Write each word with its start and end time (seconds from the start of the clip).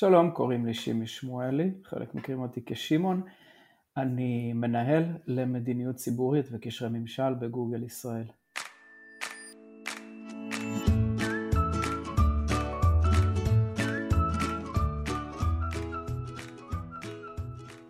שלום, 0.00 0.30
קוראים 0.30 0.66
לי 0.66 0.74
שימי 0.74 1.06
שמואלי, 1.06 1.70
חלק 1.84 2.14
מכירים 2.14 2.42
אותי 2.42 2.60
כשמעון. 2.66 3.22
אני 3.96 4.52
מנהל 4.52 5.04
למדיניות 5.26 5.96
ציבורית 5.96 6.46
וקשרי 6.52 6.88
ממשל 6.88 7.34
בגוגל 7.34 7.82
ישראל. 7.82 8.24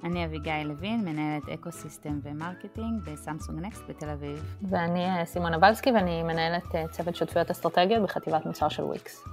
אני 0.05 0.25
אביגיל 0.25 0.67
לוין, 0.67 1.05
מנהלת 1.05 1.49
ecosystem 1.49 2.21
ו 2.23 2.31
marketing 2.31 3.03
בסמסונג 3.05 3.61
נקסט 3.67 3.83
בתל 3.89 4.09
אביב. 4.09 4.57
ואני 4.63 5.05
אה, 5.05 5.25
סימון 5.25 5.55
אבלסקי 5.55 5.91
ואני 5.91 6.23
מנהלת 6.23 6.75
אה, 6.75 6.89
צוות 6.89 7.17
שותפויות 7.17 7.51
אסטרטגיות 7.51 8.03
בחטיבת 8.03 8.47
מוצר 8.47 8.69
של 8.69 8.83
וויקס. 8.83 9.25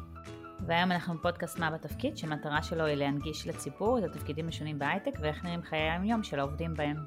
והיום 0.68 0.92
אנחנו 0.92 1.18
בפודקאסט 1.18 1.60
מה 1.60 1.72
בתפקיד, 1.72 2.18
שהמטרה 2.18 2.64
שלו 2.64 2.86
היא 2.86 2.96
להנגיש 2.96 3.48
לציבור 3.48 4.00
את 4.00 4.04
התפקידים 4.04 4.48
השונים 4.48 4.80
בהייטק 4.80 5.12
ואיך 5.22 5.44
נראים 5.44 5.62
חיי 5.62 5.80
היום-יום 5.80 6.24
של 6.24 6.40
העובדים 6.40 6.74
בהם. 6.74 6.98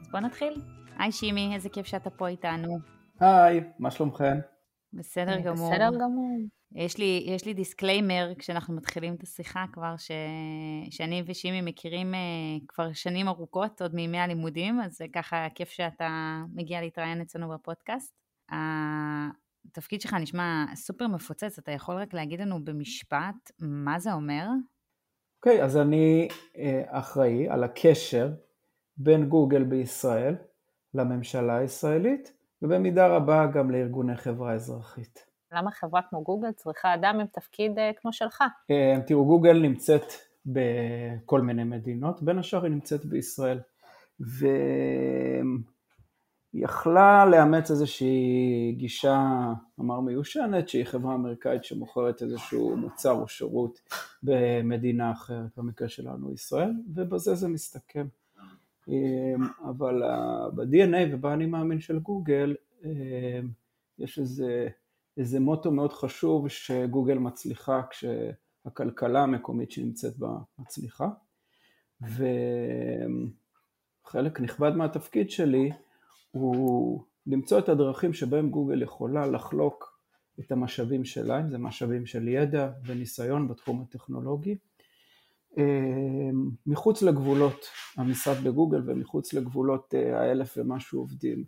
אז 0.00 0.10
בוא 0.10 0.20
נתחיל. 0.20 0.62
היי 0.98 1.12
שימי, 1.12 1.54
איזה 1.54 1.68
כיף 1.68 1.86
שאתה 1.86 2.10
פה 2.10 2.28
איתנו. 2.28 2.78
היי, 3.20 3.60
מה 3.78 3.90
שלומכם? 3.90 4.38
בסדר 4.92 5.40
גמור. 5.40 5.72
בסדר 5.72 5.90
גמור. 6.00 6.38
יש 6.74 6.98
לי, 6.98 7.24
יש 7.26 7.46
לי 7.46 7.54
disclaimer 7.54 8.32
כשאנחנו 8.38 8.74
מתחילים 8.74 9.14
את 9.14 9.22
השיחה 9.22 9.64
כבר, 9.72 9.96
ש... 9.96 10.10
שאני 10.90 11.22
ושימי 11.26 11.60
מכירים 11.60 12.14
אה, 12.14 12.64
כבר 12.68 12.92
שנים 12.92 13.28
ארוכות, 13.28 13.82
עוד 13.82 13.94
מימי 13.94 14.18
הלימודים, 14.18 14.80
אז 14.80 14.92
זה 14.92 15.04
ככה 15.14 15.46
כיף 15.54 15.68
שאתה 15.68 16.42
מגיע 16.54 16.80
להתראיין 16.80 17.20
אצלנו 17.20 17.48
בפודקאסט. 17.48 18.14
התפקיד 19.64 20.00
שלך 20.00 20.14
נשמע 20.14 20.64
סופר 20.74 21.06
מפוצץ, 21.06 21.58
אתה 21.58 21.70
יכול 21.72 21.94
רק 21.94 22.14
להגיד 22.14 22.40
לנו 22.40 22.64
במשפט 22.64 23.50
מה 23.58 23.98
זה 23.98 24.12
אומר? 24.12 24.46
אוקיי, 25.38 25.60
okay, 25.60 25.64
אז 25.64 25.76
אני 25.76 26.28
uh, 26.30 26.58
אחראי 26.88 27.48
על 27.48 27.64
הקשר 27.64 28.32
בין 28.96 29.28
גוגל 29.28 29.64
בישראל 29.64 30.36
לממשלה 30.94 31.56
הישראלית, 31.56 32.32
ובמידה 32.62 33.06
רבה 33.06 33.46
גם 33.46 33.70
לארגוני 33.70 34.16
חברה 34.16 34.52
אזרחית. 34.52 35.26
למה 35.52 35.70
חברה 35.70 36.00
כמו 36.10 36.22
גוגל 36.22 36.52
צריכה 36.52 36.94
אדם 36.94 37.20
עם 37.20 37.26
תפקיד 37.26 37.78
uh, 37.78 38.00
כמו 38.00 38.12
שלך? 38.12 38.42
Uh, 38.42 39.00
תראו, 39.06 39.26
גוגל 39.26 39.58
נמצאת 39.58 40.12
בכל 40.46 41.40
מיני 41.40 41.64
מדינות, 41.64 42.22
בין 42.22 42.38
השאר 42.38 42.64
היא 42.64 42.72
נמצאת 42.72 43.04
בישראל. 43.04 43.60
ויכלה 46.54 47.26
לאמץ 47.26 47.70
איזושהי 47.70 48.74
גישה, 48.76 49.52
נאמר 49.78 50.00
מיושנת, 50.00 50.68
שהיא 50.68 50.84
חברה 50.84 51.14
אמריקאית 51.14 51.64
שמוכרת 51.64 52.22
איזשהו 52.22 52.76
מוצר 52.76 53.12
או 53.12 53.28
שירות 53.28 53.80
במדינה 54.22 55.12
אחרת, 55.12 55.50
במקרה 55.56 55.88
שלנו 55.88 56.32
ישראל, 56.32 56.72
ובזה 56.94 57.34
זה 57.34 57.48
מסתכם. 57.48 58.06
אבל 59.68 60.02
ב-DNA 60.54 60.96
ובאני 61.12 61.46
מאמין 61.46 61.80
של 61.80 61.98
גוגל, 61.98 62.54
יש 63.98 64.18
איזה 64.18 64.68
איזה 65.16 65.40
מוטו 65.40 65.70
מאוד 65.70 65.92
חשוב 65.92 66.48
שגוגל 66.48 67.18
מצליחה 67.18 67.82
כשהכלכלה 67.90 69.22
המקומית 69.22 69.70
שנמצאת 69.70 70.18
בה 70.18 70.38
מצליחה. 70.58 71.08
וחלק 74.06 74.40
נכבד 74.40 74.76
מהתפקיד 74.76 75.30
שלי 75.30 75.70
הוא 76.30 77.04
למצוא 77.26 77.58
את 77.58 77.68
הדרכים 77.68 78.12
שבהם 78.12 78.50
גוגל 78.50 78.82
יכולה 78.82 79.26
לחלוק 79.26 80.00
את 80.40 80.52
המשאבים 80.52 81.04
שלה, 81.04 81.40
אם 81.40 81.50
זה 81.50 81.58
משאבים 81.58 82.06
של 82.06 82.28
ידע 82.28 82.70
וניסיון 82.86 83.48
בתחום 83.48 83.80
הטכנולוגי, 83.82 84.58
מחוץ 86.66 87.02
לגבולות 87.02 87.64
המשרד 87.96 88.36
בגוגל 88.44 88.82
ומחוץ 88.86 89.32
לגבולות 89.32 89.94
האלף 89.94 90.54
ומשהו 90.56 91.00
עובדים 91.00 91.44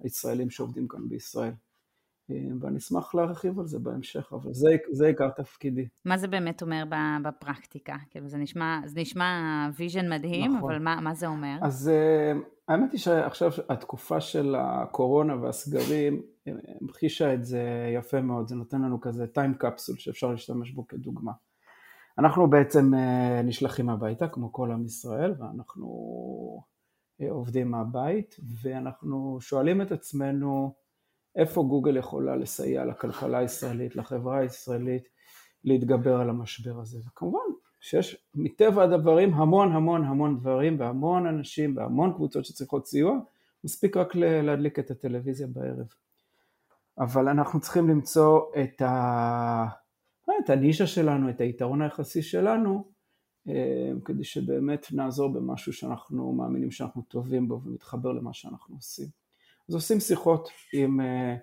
הישראלים 0.00 0.50
שעובדים 0.50 0.88
כאן 0.88 1.08
בישראל. 1.08 1.52
ואני 2.60 2.78
אשמח 2.78 3.14
להרחיב 3.14 3.60
על 3.60 3.66
זה 3.66 3.78
בהמשך, 3.78 4.32
אבל 4.32 4.52
זה, 4.52 4.76
זה 4.92 5.06
עיקר 5.06 5.30
תפקידי. 5.30 5.88
מה 6.04 6.18
זה 6.18 6.28
באמת 6.28 6.62
אומר 6.62 6.84
בפרקטיקה? 7.22 7.96
כאילו 8.10 8.28
זה 8.28 8.38
נשמע, 8.38 8.80
זה 8.86 9.00
נשמע 9.00 9.68
vision 9.76 10.12
מדהים, 10.12 10.56
נכון. 10.56 10.70
אבל 10.70 10.82
מה, 10.82 11.00
מה 11.00 11.14
זה 11.14 11.26
אומר? 11.26 11.56
אז 11.62 11.88
אה, 11.88 12.32
האמת 12.68 12.92
היא 12.92 13.00
שעכשיו 13.00 13.50
התקופה 13.68 14.20
של 14.20 14.54
הקורונה 14.58 15.36
והסגרים 15.36 16.22
המחישה 16.80 17.34
את 17.34 17.44
זה 17.44 17.62
יפה 17.94 18.20
מאוד, 18.20 18.48
זה 18.48 18.54
נותן 18.54 18.82
לנו 18.82 19.00
כזה 19.00 19.26
time 19.26 19.54
capsule 19.54 19.96
שאפשר 19.98 20.30
להשתמש 20.30 20.70
בו 20.70 20.86
כדוגמה. 20.88 21.32
אנחנו 22.18 22.50
בעצם 22.50 22.94
אה, 22.94 23.42
נשלחים 23.42 23.90
הביתה 23.90 24.28
כמו 24.28 24.52
כל 24.52 24.72
עם 24.72 24.84
ישראל 24.84 25.34
ואנחנו 25.38 25.86
אה, 27.20 27.30
עובדים 27.30 27.70
מהבית 27.70 28.36
ואנחנו 28.62 29.38
שואלים 29.40 29.82
את 29.82 29.92
עצמנו 29.92 30.74
איפה 31.36 31.62
גוגל 31.62 31.96
יכולה 31.96 32.36
לסייע 32.36 32.84
לכלכלה 32.84 33.38
הישראלית, 33.38 33.96
לחברה 33.96 34.38
הישראלית, 34.38 35.08
להתגבר 35.64 36.20
על 36.20 36.30
המשבר 36.30 36.80
הזה. 36.80 36.98
וכמובן 37.06 37.38
שיש 37.80 38.16
מטבע 38.34 38.82
הדברים 38.82 39.34
המון 39.34 39.72
המון 39.72 40.04
המון 40.04 40.38
דברים 40.38 40.80
והמון 40.80 41.26
אנשים 41.26 41.76
והמון 41.76 42.12
קבוצות 42.12 42.44
שצריכות 42.44 42.86
סיוע, 42.86 43.18
מספיק 43.64 43.96
רק 43.96 44.16
להדליק 44.16 44.78
את 44.78 44.90
הטלוויזיה 44.90 45.46
בערב. 45.46 45.86
אבל 46.98 47.28
אנחנו 47.28 47.60
צריכים 47.60 47.88
למצוא 47.88 48.40
את, 48.62 48.82
ה... 48.82 49.66
את 50.44 50.50
הנישה 50.50 50.86
שלנו, 50.86 51.30
את 51.30 51.40
היתרון 51.40 51.82
היחסי 51.82 52.22
שלנו, 52.22 52.84
אה, 53.48 53.90
כדי 54.04 54.24
שבאמת 54.24 54.86
נעזור 54.92 55.32
במשהו 55.32 55.72
שאנחנו 55.72 56.32
מאמינים 56.32 56.70
שאנחנו 56.70 57.02
טובים 57.02 57.48
בו 57.48 57.60
ומתחבר 57.64 58.12
למה 58.12 58.32
שאנחנו 58.32 58.76
עושים. 58.76 59.19
אז 59.70 59.74
עושים 59.74 60.00
שיחות 60.00 60.48
עם 60.72 61.00
אה, 61.00 61.36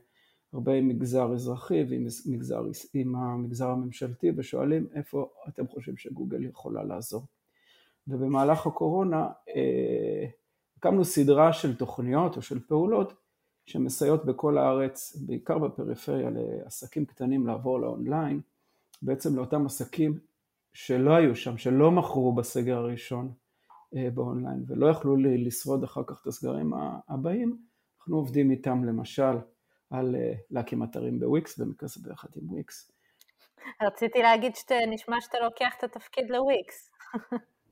הרבה 0.54 0.82
מגזר 0.82 1.34
אזרחי 1.34 1.84
ועם 1.90 2.08
מגזר, 2.26 2.62
עם 2.94 3.16
המגזר 3.16 3.70
הממשלתי 3.70 4.32
ושואלים 4.38 4.88
איפה 4.96 5.30
אתם 5.48 5.68
חושבים 5.68 5.98
שגוגל 5.98 6.46
יכולה 6.46 6.84
לעזור. 6.84 7.26
ובמהלך 8.08 8.68
הקורונה 8.68 9.28
אה, 9.56 10.26
הקמנו 10.78 11.06
סדרה 11.06 11.54
של 11.54 11.76
תוכניות 11.76 12.38
או 12.38 12.42
של 12.42 12.60
פעולות 12.60 13.14
שמסייעות 13.66 14.26
בכל 14.26 14.58
הארץ, 14.58 15.18
בעיקר 15.26 15.58
בפריפריה, 15.58 16.30
לעסקים 16.30 17.06
קטנים 17.06 17.48
לעבור 17.48 17.80
לאונליין, 17.80 18.42
בעצם 19.02 19.36
לאותם 19.36 19.66
עסקים 19.66 20.20
שלא 20.74 21.16
היו 21.16 21.36
שם, 21.36 21.58
שלא 21.58 21.92
מכרו 21.92 22.34
בסגר 22.34 22.78
הראשון 22.78 23.32
אה, 23.96 24.10
באונליין 24.14 24.64
ולא 24.68 24.88
יכלו 24.88 25.16
לשרוד 25.18 25.84
אחר 25.84 26.04
כך 26.08 26.22
את 26.22 26.28
הסגרים 26.28 26.74
הבאים, 27.08 27.67
אנחנו 28.08 28.18
עובדים 28.18 28.52
איתם 28.52 28.84
למשל 28.84 29.38
על 29.90 30.16
אה, 30.16 30.34
להקים 30.52 30.84
אתרים 30.84 31.20
בוויקס, 31.20 31.58
זה 31.58 31.66
ביחד 32.04 32.28
עם 32.36 32.54
וויקס. 32.54 32.92
רציתי 33.82 34.22
להגיד 34.22 34.56
שנשמע 34.56 35.22
שאתה 35.22 35.38
לוקח 35.40 35.74
את 35.78 35.84
התפקיד 35.84 36.30
לוויקס. 36.30 36.92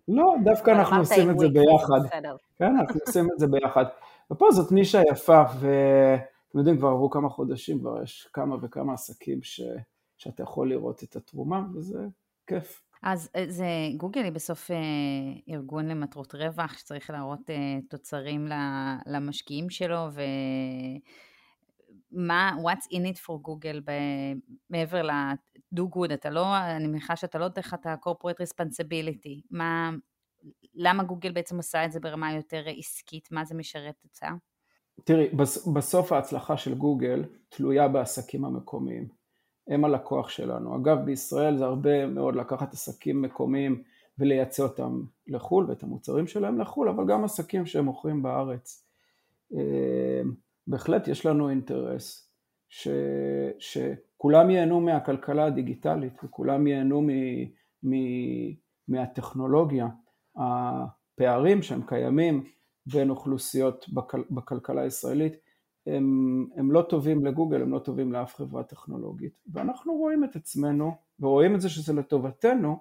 לא, 0.07 0.35
דווקא 0.43 0.71
אנחנו 0.71 0.97
עושים 0.97 1.29
את 1.29 1.39
זה 1.39 1.47
ביחד. 1.47 2.17
כן, 2.57 2.77
אנחנו 2.79 2.99
עושים 3.07 3.25
את 3.33 3.39
זה 3.39 3.47
ביחד. 3.47 3.85
ופה 4.31 4.51
זאת 4.51 4.71
נישה 4.71 5.01
יפה, 5.11 5.41
ואתם 5.59 6.59
יודעים, 6.59 6.77
כבר 6.77 6.87
עברו 6.89 7.09
כמה 7.09 7.29
חודשים, 7.29 7.79
כבר 7.79 8.03
יש 8.03 8.29
כמה 8.33 8.55
וכמה 8.61 8.93
עסקים 8.93 9.43
ש... 9.43 9.61
שאתה 10.17 10.43
יכול 10.43 10.69
לראות 10.69 11.03
את 11.03 11.15
התרומה, 11.15 11.61
וזה 11.73 11.99
כיף. 12.47 12.83
אז 13.05 13.29
אה, 13.35 13.45
זה, 13.47 13.65
גוגל 13.97 14.23
היא 14.23 14.31
בסוף 14.31 14.71
אה, 14.71 14.77
ארגון 15.49 15.87
למטרות 15.87 16.35
רווח 16.35 16.77
שצריך 16.77 17.09
להראות 17.09 17.49
אה, 17.49 17.77
תוצרים 17.89 18.47
למשקיעים 19.05 19.69
שלו 19.69 20.07
ומה, 22.11 22.51
what's 22.57 22.85
in 22.93 23.01
it 23.13 23.17
for 23.25 23.37
גוגל 23.41 23.81
מעבר 24.69 25.01
ל-do 25.01 25.81
good, 25.81 26.13
אתה 26.13 26.29
לא, 26.29 26.57
אני 26.57 26.87
מניחה 26.87 27.15
שאתה 27.15 27.39
לא 27.39 27.45
את 27.45 27.57
ה-corporate 27.85 28.43
responsibility, 28.43 29.41
מה, 29.51 29.91
למה 30.73 31.03
גוגל 31.03 31.31
בעצם 31.31 31.57
עושה 31.57 31.85
את 31.85 31.91
זה 31.91 31.99
ברמה 31.99 32.33
יותר 32.33 32.63
עסקית, 32.77 33.31
מה 33.31 33.45
זה 33.45 33.55
משרת 33.55 33.95
תוצאה? 34.01 34.31
תראי, 35.03 35.29
בסוף 35.73 36.11
ההצלחה 36.11 36.57
של 36.57 36.75
גוגל 36.75 37.23
תלויה 37.49 37.87
בעסקים 37.87 38.45
המקומיים. 38.45 39.24
הם 39.67 39.85
הלקוח 39.85 40.29
שלנו. 40.29 40.75
אגב, 40.75 40.97
בישראל 41.05 41.57
זה 41.57 41.65
הרבה 41.65 42.07
מאוד 42.07 42.35
לקחת 42.35 42.73
עסקים 42.73 43.21
מקומיים 43.21 43.83
ולייצא 44.19 44.63
אותם 44.63 45.03
לחו"ל 45.27 45.65
ואת 45.69 45.83
המוצרים 45.83 46.27
שלהם 46.27 46.59
לחו"ל, 46.59 46.89
אבל 46.89 47.05
גם 47.07 47.23
עסקים 47.23 47.65
שהם 47.65 47.85
מוכרים 47.85 48.23
בארץ. 48.23 48.85
אה, 49.53 50.21
בהחלט 50.67 51.07
יש 51.07 51.25
לנו 51.25 51.49
אינטרס 51.49 52.31
ש, 52.69 52.87
שכולם 53.59 54.49
ייהנו 54.49 54.81
מהכלכלה 54.81 55.45
הדיגיטלית 55.45 56.23
וכולם 56.23 56.67
ייהנו 56.67 57.01
מ, 57.01 57.09
מ, 57.83 57.93
מהטכנולוגיה. 58.87 59.87
הפערים 60.37 61.61
שהם 61.61 61.81
קיימים 61.85 62.43
בין 62.85 63.09
אוכלוסיות 63.09 63.89
בכל, 63.89 64.23
בכלכלה 64.31 64.81
הישראלית 64.81 65.44
הם, 65.87 66.47
הם 66.55 66.71
לא 66.71 66.81
טובים 66.81 67.25
לגוגל, 67.25 67.61
הם 67.61 67.71
לא 67.71 67.79
טובים 67.79 68.13
לאף 68.13 68.35
חברה 68.35 68.63
טכנולוגית. 68.63 69.33
ואנחנו 69.53 69.93
רואים 69.93 70.23
את 70.23 70.35
עצמנו, 70.35 70.95
ורואים 71.19 71.55
את 71.55 71.61
זה 71.61 71.69
שזה 71.69 71.93
לטובתנו, 71.93 72.79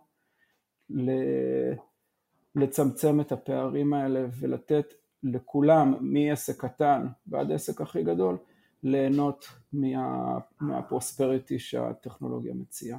לצמצם 2.57 3.21
את 3.21 3.33
הפערים 3.33 3.95
האלה 3.95 4.27
ולתת 4.41 4.95
לכולם, 5.23 5.95
מעסק 6.01 6.65
קטן 6.65 7.07
ועד 7.27 7.53
עסק 7.53 7.81
הכי 7.81 8.03
גדול, 8.03 8.37
ליהנות 8.83 9.45
מה, 9.73 10.39
מהפרוספריטי 10.61 11.59
שהטכנולוגיה 11.59 12.55
מציעה. 12.55 12.99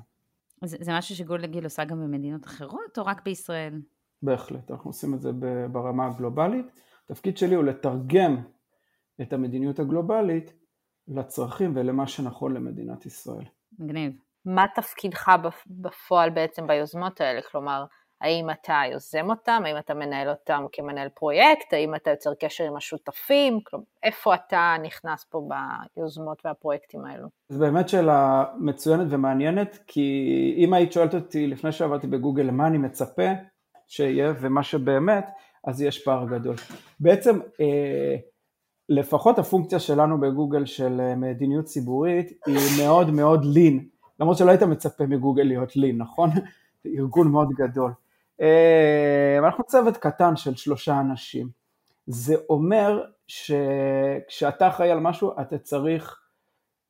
זה, 0.63 0.77
זה 0.81 0.91
משהו 0.97 1.15
שגולדגיל 1.15 1.63
עושה 1.63 1.85
גם 1.85 1.99
במדינות 1.99 2.45
אחרות 2.45 2.97
או 2.97 3.05
רק 3.05 3.23
בישראל? 3.25 3.81
בהחלט, 4.23 4.71
אנחנו 4.71 4.89
עושים 4.89 5.13
את 5.13 5.21
זה 5.21 5.31
ברמה 5.71 6.07
הגלובלית. 6.07 6.65
התפקיד 7.05 7.37
שלי 7.37 7.55
הוא 7.55 7.63
לתרגם 7.63 8.37
את 9.21 9.33
המדיניות 9.33 9.79
הגלובלית 9.79 10.53
לצרכים 11.07 11.71
ולמה 11.75 12.07
שנכון 12.07 12.53
למדינת 12.53 13.05
ישראל. 13.05 13.45
מגניב. 13.79 14.11
מה 14.45 14.65
תפקידך 14.75 15.31
בפועל 15.67 16.29
בעצם 16.29 16.67
ביוזמות 16.67 17.21
האלה? 17.21 17.41
כלומר, 17.41 17.85
האם 18.21 18.49
אתה 18.49 18.81
יוזם 18.91 19.29
אותם, 19.29 19.61
האם 19.65 19.77
אתה 19.77 19.93
מנהל 19.93 20.29
אותם 20.29 20.65
כמנהל 20.71 21.09
פרויקט, 21.09 21.73
האם 21.73 21.95
אתה 21.95 22.09
יוצר 22.09 22.33
קשר 22.39 22.63
עם 22.63 22.75
השותפים, 22.75 23.59
כלומר, 23.63 23.85
איפה 24.03 24.35
אתה 24.35 24.75
נכנס 24.83 25.25
פה 25.29 25.49
ביוזמות 25.95 26.45
והפרויקטים 26.45 27.05
האלו? 27.05 27.27
זו 27.49 27.59
באמת 27.59 27.89
שאלה 27.89 28.45
מצוינת 28.59 29.07
ומעניינת, 29.09 29.79
כי 29.87 30.55
אם 30.57 30.73
היית 30.73 30.91
שואלת 30.91 31.13
אותי 31.13 31.47
לפני 31.47 31.71
שעבדתי 31.71 32.07
בגוגל 32.07 32.43
למה 32.43 32.67
אני 32.67 32.77
מצפה 32.77 33.29
שיהיה 33.87 34.33
ומה 34.39 34.63
שבאמת, 34.63 35.25
אז 35.67 35.81
יש 35.81 36.03
פער 36.03 36.25
גדול. 36.25 36.55
בעצם 36.99 37.39
אה, 37.59 38.15
לפחות 38.89 39.39
הפונקציה 39.39 39.79
שלנו 39.79 40.19
בגוגל 40.19 40.65
של 40.65 41.01
אה, 41.01 41.15
מדיניות 41.15 41.65
ציבורית 41.65 42.31
היא 42.45 42.83
מאוד 42.83 43.11
מאוד 43.11 43.45
לין, 43.45 43.87
למרות 44.19 44.37
שלא 44.37 44.49
היית 44.49 44.63
מצפה 44.63 45.05
מגוגל 45.05 45.43
להיות 45.43 45.75
לין, 45.75 45.97
נכון? 45.97 46.29
ארגון 46.97 47.27
מאוד 47.27 47.49
גדול. 47.49 47.91
אה, 48.41 49.35
אנחנו 49.39 49.63
צוות 49.63 49.97
קטן 49.97 50.35
של 50.35 50.55
שלושה 50.55 50.99
אנשים. 50.99 51.49
זה 52.07 52.35
אומר 52.49 53.03
שכשאתה 53.27 54.67
אחראי 54.67 54.91
על 54.91 54.99
משהו 54.99 55.31
אתה 55.41 55.57
צריך 55.57 56.19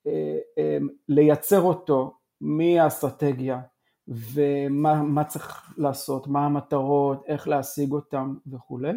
אה, 0.07 0.77
לייצר 1.09 1.61
אותו 1.61 2.17
מהאסטרטגיה 2.41 3.59
ומה 4.07 5.23
צריך 5.23 5.73
לעשות, 5.77 6.27
מה 6.27 6.45
המטרות, 6.45 7.23
איך 7.27 7.47
להשיג 7.47 7.91
אותם 7.91 8.35
וכולי, 8.51 8.91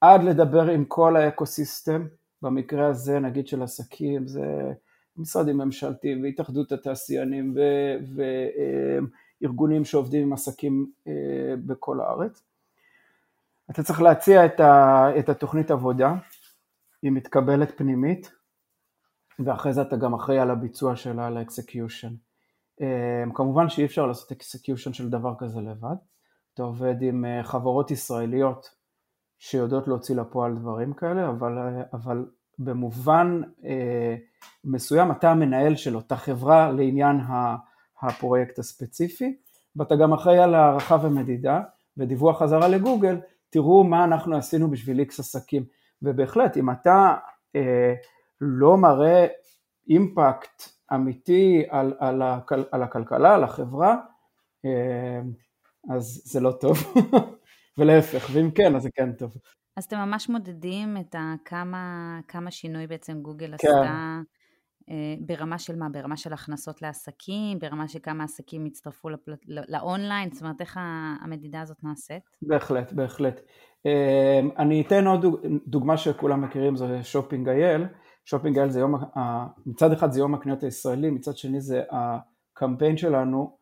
עד 0.00 0.24
לדבר 0.24 0.70
עם 0.70 0.84
כל 0.84 1.16
האקוסיסטם, 1.16 2.06
במקרה 2.42 2.86
הזה 2.86 3.20
נגיד 3.20 3.46
של 3.46 3.62
עסקים, 3.62 4.26
זה 4.26 4.72
משרדים 5.16 5.56
ממשלתיים 5.56 6.22
והתאחדות 6.22 6.72
התעשיינים 6.72 7.54
ו... 7.56 7.60
ו 8.16 8.22
ארגונים 9.44 9.84
שעובדים 9.84 10.22
עם 10.22 10.32
עסקים 10.32 10.92
אה, 11.06 11.54
בכל 11.66 12.00
הארץ. 12.00 12.42
אתה 13.70 13.82
צריך 13.82 14.02
להציע 14.02 14.46
את, 14.46 14.60
ה, 14.60 15.06
את 15.18 15.28
התוכנית 15.28 15.70
עבודה, 15.70 16.14
היא 17.02 17.12
מתקבלת 17.12 17.78
פנימית, 17.78 18.32
ואחרי 19.38 19.72
זה 19.72 19.82
אתה 19.82 19.96
גם 19.96 20.14
אחראי 20.14 20.38
על 20.38 20.50
הביצוע 20.50 20.96
שלה, 20.96 21.26
על 21.26 21.36
ה 21.36 21.43
execution. 21.43 22.14
אה, 22.80 23.24
כמובן 23.34 23.68
שאי 23.68 23.84
אפשר 23.84 24.06
לעשות 24.06 24.32
execution 24.32 24.92
של 24.92 25.10
דבר 25.10 25.34
כזה 25.38 25.60
לבד, 25.60 25.96
אתה 26.54 26.62
עובד 26.62 27.02
עם 27.02 27.24
אה, 27.24 27.44
חברות 27.44 27.90
ישראליות 27.90 28.75
שיודעות 29.38 29.88
להוציא 29.88 30.16
לפועל 30.16 30.54
דברים 30.54 30.92
כאלה, 30.92 31.28
אבל, 31.28 31.52
אבל 31.92 32.24
במובן 32.58 33.40
מסוים 34.64 35.10
אתה 35.10 35.30
המנהל 35.30 35.76
של 35.76 35.96
אותה 35.96 36.16
חברה 36.16 36.72
לעניין. 36.72 37.20
הפרויקט 38.02 38.58
הספציפי, 38.58 39.36
ואתה 39.76 39.96
גם 39.96 40.12
אחראי 40.12 40.38
על 40.38 40.54
הערכה 40.54 40.96
ומדידה 41.02 41.60
ודיווח 41.96 42.42
חזרה 42.42 42.68
לגוגל, 42.68 43.20
תראו 43.50 43.84
מה 43.84 44.04
אנחנו 44.04 44.36
עשינו 44.36 44.70
בשביל 44.70 44.98
איקס 44.98 45.20
עסקים, 45.20 45.64
ובהחלט 46.02 46.56
אם 46.56 46.70
אתה 46.70 47.14
אה, 47.56 47.94
לא 48.40 48.76
מראה 48.76 49.26
אימפקט 49.88 50.62
אמיתי 50.94 51.64
על, 51.68 51.94
על, 51.98 52.22
הכל, 52.22 52.62
על 52.72 52.82
הכלכלה, 52.82 53.34
על 53.34 53.44
החברה, 53.44 53.96
אה, 54.64 55.20
אז 55.96 56.22
זה 56.24 56.40
לא 56.40 56.52
טוב, 56.52 56.76
ולהפך, 57.78 58.30
ואם 58.32 58.50
כן 58.50 58.76
אז 58.76 58.82
זה 58.82 58.88
כן 58.94 59.12
טוב. 59.12 59.36
אז 59.76 59.84
אתם 59.84 59.96
ממש 59.96 60.28
מודדים 60.28 60.96
את 60.96 61.16
כמה, 61.44 62.18
כמה 62.28 62.50
שינוי 62.50 62.86
בעצם 62.86 63.22
גוגל 63.22 63.46
כן. 63.46 63.52
עשתה 63.54 64.20
אה, 64.90 65.14
ברמה 65.20 65.58
של 65.58 65.76
מה? 65.76 65.88
ברמה 65.88 66.16
של 66.16 66.32
הכנסות 66.32 66.82
לעסקים? 66.82 67.58
ברמה 67.58 67.88
של 67.88 67.98
כמה 68.02 68.24
עסקים 68.24 68.66
יצטרפו 68.66 69.08
לפלט... 69.08 69.38
לאונליין? 69.46 70.30
זאת 70.32 70.42
אומרת, 70.42 70.60
איך 70.60 70.78
המדידה 71.20 71.60
הזאת 71.60 71.84
נעשית? 71.84 72.22
בהחלט, 72.42 72.92
בהחלט. 72.92 73.40
אה, 73.86 74.40
אני 74.58 74.82
אתן 74.86 75.06
עוד 75.06 75.24
דוגמה 75.66 75.96
שכולם 75.96 76.40
מכירים, 76.40 76.76
זה 76.76 77.02
Shopping 77.02 77.48
IL. 77.48 77.86
Shopping 78.24 78.58
IL 78.58 78.70
זה 78.70 78.80
יום, 78.80 78.94
מצד 79.66 79.92
אחד 79.92 80.12
זה 80.12 80.20
יום 80.20 80.34
הקניות 80.34 80.62
הישראלי, 80.62 81.10
מצד 81.10 81.36
שני 81.36 81.60
זה 81.60 81.82
הקמפיין 81.90 82.96
שלנו, 82.96 83.56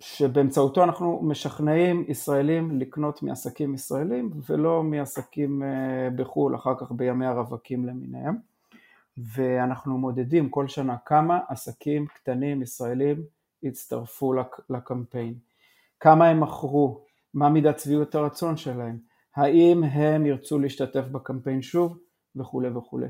שבאמצעותו 0.00 0.84
אנחנו 0.84 1.20
משכנעים 1.22 2.04
ישראלים 2.08 2.80
לקנות 2.80 3.22
מעסקים 3.22 3.74
ישראלים 3.74 4.30
ולא 4.48 4.82
מעסקים 4.82 5.62
אה, 5.62 6.08
בחו"ל, 6.16 6.54
אחר 6.54 6.74
כך 6.78 6.92
בימי 6.92 7.26
הרווקים 7.26 7.86
למיניהם. 7.86 8.36
ואנחנו 9.18 9.98
מודדים 9.98 10.48
כל 10.48 10.68
שנה 10.68 10.96
כמה 11.06 11.40
עסקים 11.48 12.06
קטנים 12.06 12.62
ישראלים 12.62 13.22
הצטרפו 13.62 14.34
לקמפיין, 14.70 15.34
כמה 16.00 16.26
הם 16.28 16.40
מכרו, 16.40 17.04
מה 17.34 17.48
מידת 17.48 17.78
שביעות 17.78 18.14
הרצון 18.14 18.56
שלהם, 18.56 18.98
האם 19.36 19.84
הם 19.84 20.26
ירצו 20.26 20.58
להשתתף 20.58 21.04
בקמפיין 21.12 21.62
שוב 21.62 21.98
וכולי 22.36 22.68
וכולי. 22.68 23.08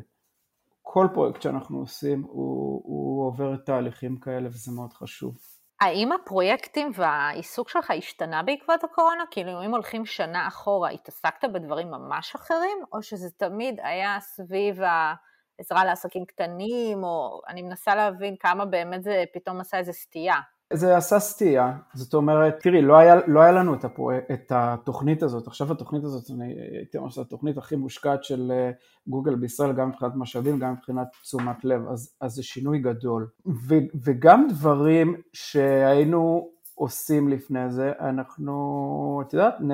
כל 0.83 1.09
פרויקט 1.15 1.43
שאנחנו 1.43 1.79
עושים 1.79 2.23
הוא, 2.23 2.83
הוא 2.85 3.27
עובר 3.27 3.57
תהליכים 3.57 4.17
כאלה 4.17 4.49
וזה 4.49 4.73
מאוד 4.73 4.93
חשוב. 4.93 5.60
האם 5.81 6.13
הפרויקטים 6.13 6.91
והעיסוק 6.95 7.69
שלך 7.69 7.91
השתנה 7.91 8.43
בעקבות 8.43 8.85
הקורונה? 8.85 9.25
כאילו 9.31 9.65
אם 9.65 9.71
הולכים 9.71 10.07
שנה 10.07 10.49
אחורה, 10.49 10.91
התעסקת 10.91 11.45
בדברים 11.53 11.91
ממש 11.91 12.35
אחרים, 12.35 12.79
או 12.93 13.03
שזה 13.03 13.31
תמיד 13.31 13.81
היה 13.83 14.21
סביב 14.21 14.83
ה... 14.83 15.15
עזרה 15.61 15.85
לעסקים 15.85 16.25
קטנים, 16.25 17.05
או 17.05 17.41
אני 17.49 17.63
מנסה 17.63 17.95
להבין 17.95 18.37
כמה 18.41 18.65
באמת 18.65 19.03
זה 19.03 19.25
פתאום 19.35 19.61
עשה 19.61 19.79
איזה 19.79 19.93
סטייה. 19.93 20.41
זה 20.73 20.97
עשה 20.97 21.19
סטייה, 21.19 21.73
זאת 21.95 22.15
אומרת, 22.15 22.59
תראי, 22.63 22.83
לא 22.83 22.97
היה, 22.97 23.15
לא 23.27 23.41
היה 23.41 23.53
לנו 23.53 23.75
את, 23.75 23.85
הפרו... 23.85 24.11
את 24.13 24.53
התוכנית 24.55 25.23
הזאת, 25.23 25.47
עכשיו 25.47 25.73
התוכנית 25.73 26.05
הזאת, 26.05 26.31
אני 26.31 26.55
הייתי 26.79 26.99
אומר 26.99 27.11
שזו 27.11 27.21
התוכנית 27.23 27.59
הכי 27.59 27.77
מושקעת 27.77 28.25
של 28.25 28.53
אה, 28.55 28.71
גוגל 29.07 29.35
בישראל, 29.35 29.73
גם 29.73 29.89
מבחינת 29.89 30.13
משאבים, 30.15 30.59
גם 30.59 30.73
מבחינת 30.73 31.07
תשומת 31.23 31.65
לב, 31.65 31.89
אז, 31.89 32.17
אז 32.21 32.33
זה 32.33 32.43
שינוי 32.43 32.79
גדול. 32.79 33.29
ו, 33.47 33.75
וגם 34.05 34.47
דברים 34.49 35.15
שהיינו 35.33 36.51
עושים 36.75 37.29
לפני 37.29 37.71
זה, 37.71 37.93
אנחנו, 38.01 39.23
את 39.27 39.33
יודעת, 39.33 39.61
נ, 39.61 39.71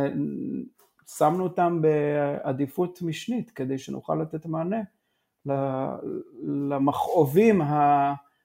שמנו 1.06 1.44
אותם 1.44 1.82
בעדיפות 1.82 3.02
משנית, 3.02 3.50
כדי 3.50 3.78
שנוכל 3.78 4.14
לתת 4.14 4.46
מענה 4.46 4.80
למכאובים 6.42 7.60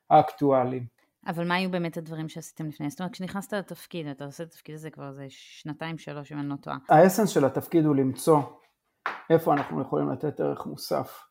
האקטואליים. 0.09 1.00
אבל 1.27 1.47
מה 1.47 1.55
היו 1.55 1.71
באמת 1.71 1.97
הדברים 1.97 2.29
שעשיתם 2.29 2.67
לפני? 2.67 2.89
זאת 2.89 2.99
אומרת, 2.99 3.13
כשנכנסת 3.13 3.53
לתפקיד, 3.53 4.07
אתה 4.07 4.25
עושה 4.25 4.43
את 4.43 4.47
התפקיד 4.47 4.75
הזה 4.75 4.89
כבר 4.89 5.07
איזה 5.07 5.25
שנתיים, 5.29 5.97
שלוש, 5.97 6.31
אם 6.31 6.39
אני 6.39 6.49
לא 6.49 6.55
טועה. 6.55 6.77
האסנס 6.89 7.29
של 7.29 7.45
התפקיד 7.45 7.85
הוא 7.85 7.95
למצוא 7.95 8.41
איפה 9.29 9.53
אנחנו 9.53 9.81
יכולים 9.81 10.09
לתת 10.09 10.39
ערך 10.39 10.65
מוסף 10.65 11.23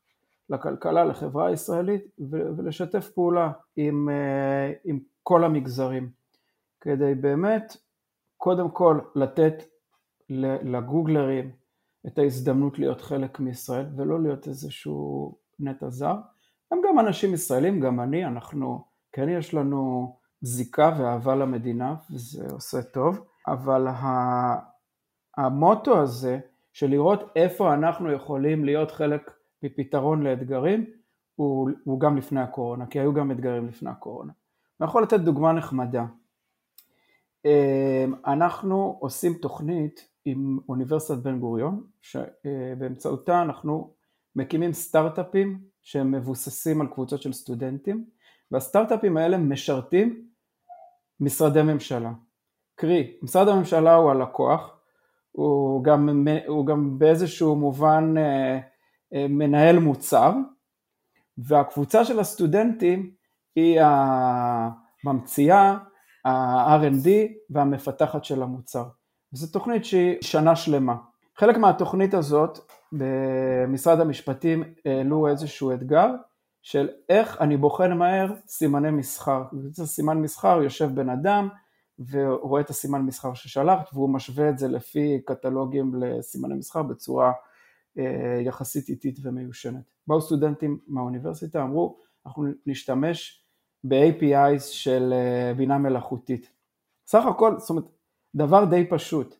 לכלכלה, 0.51 1.05
לחברה 1.05 1.47
הישראלית, 1.49 2.05
ולשתף 2.57 3.11
פעולה 3.15 3.53
עם, 3.77 4.09
אה, 4.09 4.73
עם 4.85 4.99
כל 5.23 5.45
המגזרים, 5.45 6.11
כדי 6.81 7.15
באמת, 7.15 7.77
קודם 8.37 8.71
כל, 8.71 9.01
לתת 9.15 9.55
לגוגלרים 10.63 11.51
את 12.07 12.19
ההזדמנות 12.19 12.79
להיות 12.79 13.01
חלק 13.01 13.41
מישראל, 13.41 13.87
ולא 13.97 14.23
להיות 14.23 14.49
איזשהו 14.49 15.37
נטע 15.59 15.89
זר. 15.89 16.15
הם 16.73 16.79
גם 16.89 16.99
אנשים 16.99 17.35
ישראלים, 17.35 17.81
גם 17.81 18.01
אני, 18.01 18.25
אנחנו, 18.25 18.85
כן 19.13 19.29
יש 19.29 19.55
לנו 19.55 20.13
זיקה 20.41 20.97
ואהבה 20.99 21.35
למדינה, 21.35 21.95
וזה 22.11 22.53
עושה 22.53 22.83
טוב, 22.83 23.27
אבל 23.47 23.87
המוטו 25.37 26.01
הזה 26.01 26.39
של 26.73 26.87
לראות 26.87 27.21
איפה 27.37 27.75
אנחנו 27.75 28.13
יכולים 28.13 28.65
להיות 28.65 28.91
חלק 28.91 29.31
מפתרון 29.63 30.23
לאתגרים, 30.23 30.87
הוא, 31.35 31.71
הוא 31.85 32.01
גם 32.01 32.17
לפני 32.17 32.41
הקורונה, 32.41 32.87
כי 32.87 33.01
היו 33.01 33.15
גם 33.15 33.31
אתגרים 33.31 33.69
לפני 33.69 33.91
הקורונה. 33.91 34.33
אני 34.81 34.89
יכול 34.89 35.03
לתת 35.03 35.21
דוגמה 35.21 35.53
נחמדה. 35.53 36.05
אמ, 37.45 38.15
אנחנו 38.27 38.99
עושים 39.01 39.35
תוכנית 39.35 40.09
עם 40.25 40.59
אוניברסיטת 40.69 41.19
בן 41.19 41.39
גוריון, 41.39 41.85
שבאמצעותה 42.03 43.43
אנחנו 43.43 43.95
מקימים 44.37 44.73
סטארט-אפים 44.73 45.61
שהם 45.83 46.11
מבוססים 46.11 46.81
על 46.81 46.87
קבוצות 46.87 47.23
של 47.23 47.33
סטודנטים, 47.33 48.05
והסטארט-אפים 48.51 49.17
האלה 49.17 49.37
משרתים 49.37 50.27
משרדי 51.21 51.63
ממשלה, 51.63 52.13
קרי, 52.75 53.17
משרד 53.23 53.49
הממשלה 53.49 53.95
הוא 53.95 54.11
הלקוח, 54.11 54.77
הוא 55.33 55.85
גם, 55.85 56.27
הוא 56.47 56.67
גם 56.67 56.99
באיזשהו 56.99 57.57
מובן 57.57 58.15
אה, 58.19 58.59
אה, 59.15 59.27
מנהל 59.29 59.79
מוצר, 59.79 60.33
והקבוצה 61.39 62.05
של 62.05 62.21
הסטודנטים 62.21 63.11
היא 63.57 63.81
הממציאה, 65.05 65.79
ה-R&D 66.25 67.09
והמפתחת 67.51 68.25
של 68.25 68.43
המוצר. 68.43 68.85
זו 69.33 69.53
תוכנית 69.53 69.85
שהיא 69.85 70.17
שנה 70.21 70.57
שלמה. 70.57 70.97
חלק 71.37 71.57
מהתוכנית 71.57 72.15
הזאת 72.15 72.59
במשרד 72.93 74.01
המשפטים 74.01 74.65
העלו 74.85 75.29
איזשהו 75.29 75.73
אתגר 75.73 76.07
של 76.63 76.89
איך 77.09 77.41
אני 77.41 77.57
בוחן 77.57 77.93
מהר 77.93 78.33
סימני 78.47 78.91
מסחר. 78.91 79.43
זה 79.53 79.87
סימן 79.87 80.19
מסחר, 80.19 80.63
יושב 80.63 80.91
בן 80.95 81.09
אדם 81.09 81.49
ורואה 82.11 82.61
את 82.61 82.71
הסימן 82.71 83.03
מסחר 83.03 83.35
ששלחת 83.35 83.89
והוא 83.93 84.11
משווה 84.11 84.49
את 84.49 84.59
זה 84.59 84.69
לפי 84.69 85.21
קטלוגים 85.27 85.95
לסימני 85.95 86.55
מסחר 86.55 86.83
בצורה 86.83 87.33
אה, 87.99 88.41
יחסית 88.45 88.89
איטית 88.89 89.19
ומיושנת. 89.23 89.91
באו 90.07 90.21
סטודנטים 90.21 90.79
מהאוניברסיטה, 90.87 91.63
אמרו 91.63 91.99
אנחנו 92.27 92.45
נשתמש 92.67 93.45
ב-APIs 93.85 94.61
של 94.61 95.13
אה, 95.13 95.55
בינה 95.55 95.79
מלאכותית. 95.79 96.51
סך 97.07 97.25
הכל, 97.27 97.59
זאת 97.59 97.71
אומרת, 97.71 97.85
דבר 98.35 98.65
די 98.65 98.87
פשוט, 98.91 99.37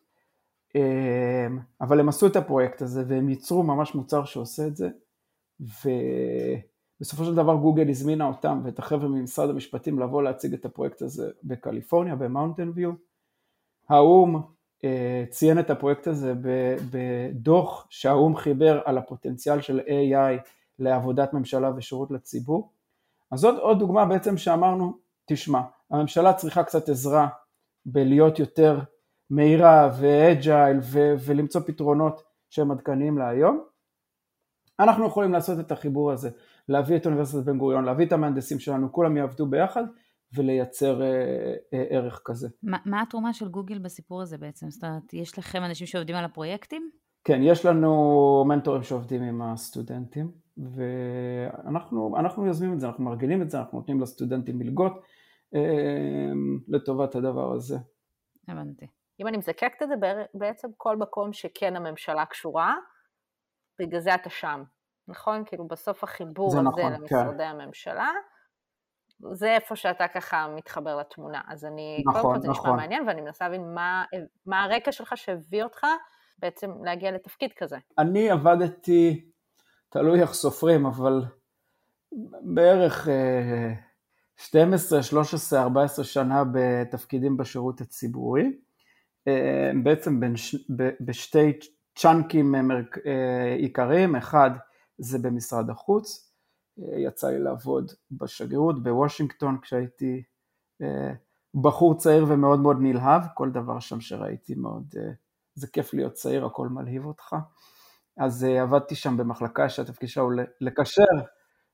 אה, 0.75 1.47
אבל 1.81 1.99
הם 1.99 2.09
עשו 2.09 2.27
את 2.27 2.35
הפרויקט 2.35 2.81
הזה 2.81 3.03
והם 3.07 3.29
ייצרו 3.29 3.63
ממש 3.63 3.95
מוצר 3.95 4.25
שעושה 4.25 4.67
את 4.67 4.75
זה, 4.75 4.89
ובסופו 7.01 7.25
של 7.25 7.35
דבר 7.35 7.55
גוגל 7.55 7.89
הזמינה 7.89 8.27
אותם 8.27 8.61
ואת 8.63 8.79
החבר'ה 8.79 9.07
ממשרד 9.09 9.49
המשפטים 9.49 9.99
לבוא 9.99 10.23
להציג 10.23 10.53
את 10.53 10.65
הפרויקט 10.65 11.01
הזה 11.01 11.31
בקליפורניה, 11.43 12.15
במאונטן 12.15 12.71
ויו. 12.75 12.91
האו"ם 13.89 14.41
אה, 14.83 15.23
ציין 15.29 15.59
את 15.59 15.69
הפרויקט 15.69 16.07
הזה 16.07 16.33
בדוח 16.91 17.87
שהאו"ם 17.89 18.35
חיבר 18.35 18.81
על 18.85 18.97
הפוטנציאל 18.97 19.61
של 19.61 19.79
AI 19.79 20.49
לעבודת 20.79 21.33
ממשלה 21.33 21.71
ושירות 21.75 22.11
לציבור. 22.11 22.71
אז 23.31 23.39
זאת 23.39 23.59
עוד 23.59 23.79
דוגמה 23.79 24.05
בעצם 24.05 24.37
שאמרנו, 24.37 24.97
תשמע, 25.25 25.61
הממשלה 25.91 26.33
צריכה 26.33 26.63
קצת 26.63 26.89
עזרה 26.89 27.27
בלהיות 27.85 28.39
יותר 28.39 28.79
מהירה 29.29 29.91
ואג'ייל 29.99 30.77
ו- 30.81 31.13
ולמצוא 31.25 31.61
פתרונות 31.61 32.23
שהם 32.49 32.71
עדכניים 32.71 33.17
להיום. 33.17 33.63
אנחנו 34.79 35.05
יכולים 35.05 35.31
לעשות 35.31 35.59
את 35.59 35.71
החיבור 35.71 36.11
הזה, 36.11 36.29
להביא 36.69 36.95
את 36.95 37.05
אוניברסיטת 37.05 37.43
בן 37.43 37.57
גוריון, 37.57 37.85
להביא 37.85 38.05
את 38.05 38.11
המהנדסים 38.11 38.59
שלנו, 38.59 38.91
כולם 38.91 39.17
יעבדו 39.17 39.45
ביחד 39.45 39.83
ולייצר 40.35 41.01
אה, 41.01 41.07
אה, 41.73 41.85
ערך 41.89 42.21
כזה. 42.25 42.47
ما, 42.65 42.77
מה 42.85 43.01
התרומה 43.01 43.33
של 43.33 43.47
גוגל 43.47 43.79
בסיפור 43.79 44.21
הזה 44.21 44.37
בעצם? 44.37 44.69
זאת 44.69 44.83
אומרת, 44.83 45.13
יש 45.13 45.37
לכם 45.37 45.63
אנשים 45.63 45.87
שעובדים 45.87 46.15
על 46.15 46.25
הפרויקטים? 46.25 46.89
כן, 47.23 47.39
יש 47.43 47.65
לנו 47.65 48.45
מנטורים 48.47 48.83
שעובדים 48.83 49.21
עם 49.21 49.41
הסטודנטים, 49.41 50.31
ואנחנו 50.57 52.45
יוזמים 52.45 52.73
את 52.73 52.79
זה, 52.79 52.87
אנחנו 52.87 53.03
מארגנים 53.03 53.41
את 53.41 53.49
זה, 53.49 53.59
אנחנו 53.59 53.77
נותנים 53.77 54.01
לסטודנטים 54.01 54.59
מלגות 54.59 55.01
אה, 55.55 56.31
לטובת 56.67 57.15
הדבר 57.15 57.53
הזה. 57.53 57.77
הבנתי. 58.47 58.87
אם 59.19 59.27
אני 59.27 59.37
מזקקת 59.37 59.81
את 59.83 59.87
זה, 59.87 59.95
בעצם 60.33 60.67
כל 60.77 60.97
מקום 60.97 61.33
שכן 61.33 61.75
הממשלה 61.75 62.25
קשורה, 62.25 62.75
בגלל 63.79 63.99
זה 63.99 64.15
אתה 64.15 64.29
שם, 64.29 64.63
נכון? 65.11 65.43
כאילו 65.45 65.67
בסוף 65.67 66.03
החיבור 66.03 66.47
הזה 66.47 66.61
נכון. 66.61 66.93
למשרדי 66.93 67.37
כן. 67.37 67.41
הממשלה, 67.41 68.09
זה 69.31 69.51
איפה 69.51 69.75
שאתה 69.75 70.07
ככה 70.07 70.47
מתחבר 70.55 70.97
לתמונה. 70.97 71.41
אז 71.47 71.65
אני, 71.65 72.03
נכון, 72.07 72.21
קודם 72.21 72.35
כל 72.35 72.41
זה 72.41 72.47
נכון. 72.47 72.69
נשמע 72.69 72.75
מעניין, 72.75 73.07
ואני 73.07 73.21
מנסה 73.21 73.45
להבין 73.45 73.73
מה, 73.73 74.03
מה 74.45 74.63
הרקע 74.63 74.91
שלך 74.91 75.17
שהביא 75.17 75.63
אותך 75.63 75.85
בעצם 76.39 76.71
להגיע 76.83 77.11
לתפקיד 77.11 77.51
כזה. 77.57 77.77
אני 77.97 78.29
עבדתי, 78.29 79.31
תלוי 79.89 80.21
איך 80.21 80.33
סופרים, 80.33 80.85
אבל 80.85 81.21
בערך 82.41 83.07
12, 84.37 85.03
13, 85.03 85.61
14 85.61 86.05
שנה 86.05 86.43
בתפקידים 86.53 87.37
בשירות 87.37 87.81
הציבורי. 87.81 88.51
אה, 89.27 89.71
בעצם 89.83 90.19
בין, 90.19 90.33
בשתי 91.01 91.59
צ'אנקים 91.95 92.55
אה, 92.55 93.53
עיקריים, 93.57 94.15
אחד 94.15 94.51
זה 95.01 95.19
במשרד 95.19 95.69
החוץ, 95.69 96.33
אה, 96.79 96.99
יצא 96.99 97.29
לי 97.29 97.39
לעבוד 97.39 97.91
בשגרירות 98.11 98.83
בוושינגטון 98.83 99.57
כשהייתי 99.61 100.23
בחור 101.61 101.97
צעיר 101.97 102.25
ומאוד 102.29 102.59
מאוד 102.59 102.77
נלהב, 102.79 103.21
כל 103.35 103.51
דבר 103.51 103.79
שם 103.79 104.01
שראיתי 104.01 104.55
מאוד, 104.55 104.95
זה 105.55 105.67
כיף 105.67 105.93
להיות 105.93 106.13
צעיר, 106.13 106.45
הכל 106.45 106.69
מלהיב 106.69 107.05
אותך. 107.05 107.35
אז 108.17 108.43
עבדתי 108.43 108.95
שם 108.95 109.17
במחלקה 109.17 109.69
שהתפקיד 109.69 110.09
שלה 110.09 110.23
הוא 110.23 110.33
לקשר 110.61 111.03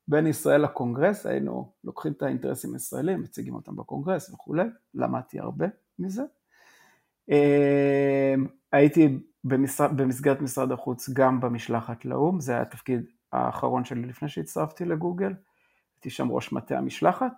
בין 0.07 0.27
ישראל 0.27 0.63
לקונגרס, 0.63 1.25
היינו 1.25 1.71
לוקחים 1.83 2.11
את 2.11 2.21
האינטרסים 2.21 2.73
הישראלים, 2.73 3.21
מציגים 3.21 3.55
אותם 3.55 3.75
בקונגרס 3.75 4.29
וכולי, 4.29 4.63
למדתי 4.93 5.39
הרבה 5.39 5.65
מזה. 5.99 6.23
הייתי 8.71 9.19
במסגרת 9.93 10.41
משרד 10.41 10.71
החוץ 10.71 11.09
גם 11.09 11.41
במשלחת 11.41 12.05
לאו"ם, 12.05 12.39
זה 12.39 12.51
היה 12.51 12.61
התפקיד 12.61 13.05
האחרון 13.33 13.85
שלי 13.85 14.01
לפני 14.01 14.29
שהצטרפתי 14.29 14.85
לגוגל, 14.85 15.33
הייתי 15.95 16.09
שם 16.09 16.31
ראש 16.31 16.51
מטה 16.51 16.77
המשלחת, 16.77 17.31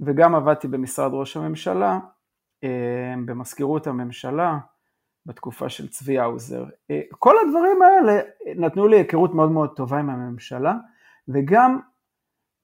וגם 0.00 0.34
עבדתי 0.34 0.68
במשרד 0.68 1.10
ראש 1.14 1.36
הממשלה, 1.36 1.98
אמ, 2.62 3.26
במזכירות 3.26 3.86
הממשלה, 3.86 4.58
בתקופה 5.26 5.68
של 5.68 5.88
צבי 5.88 6.18
האוזר. 6.18 6.64
אה, 6.90 7.00
כל 7.10 7.34
הדברים 7.38 7.82
האלה 7.82 8.20
נתנו 8.56 8.88
לי 8.88 8.96
היכרות 8.96 9.34
מאוד 9.34 9.50
מאוד 9.50 9.76
טובה 9.76 9.98
עם 9.98 10.10
הממשלה, 10.10 10.74
וגם 11.28 11.80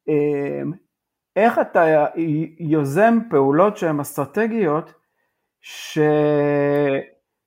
אמ, 0.09 0.73
איך 1.37 1.59
אתה 1.59 2.07
יוזם 2.59 3.19
פעולות 3.31 3.76
שהן 3.76 4.00
אסטרטגיות 4.00 4.95
ש... 5.61 5.99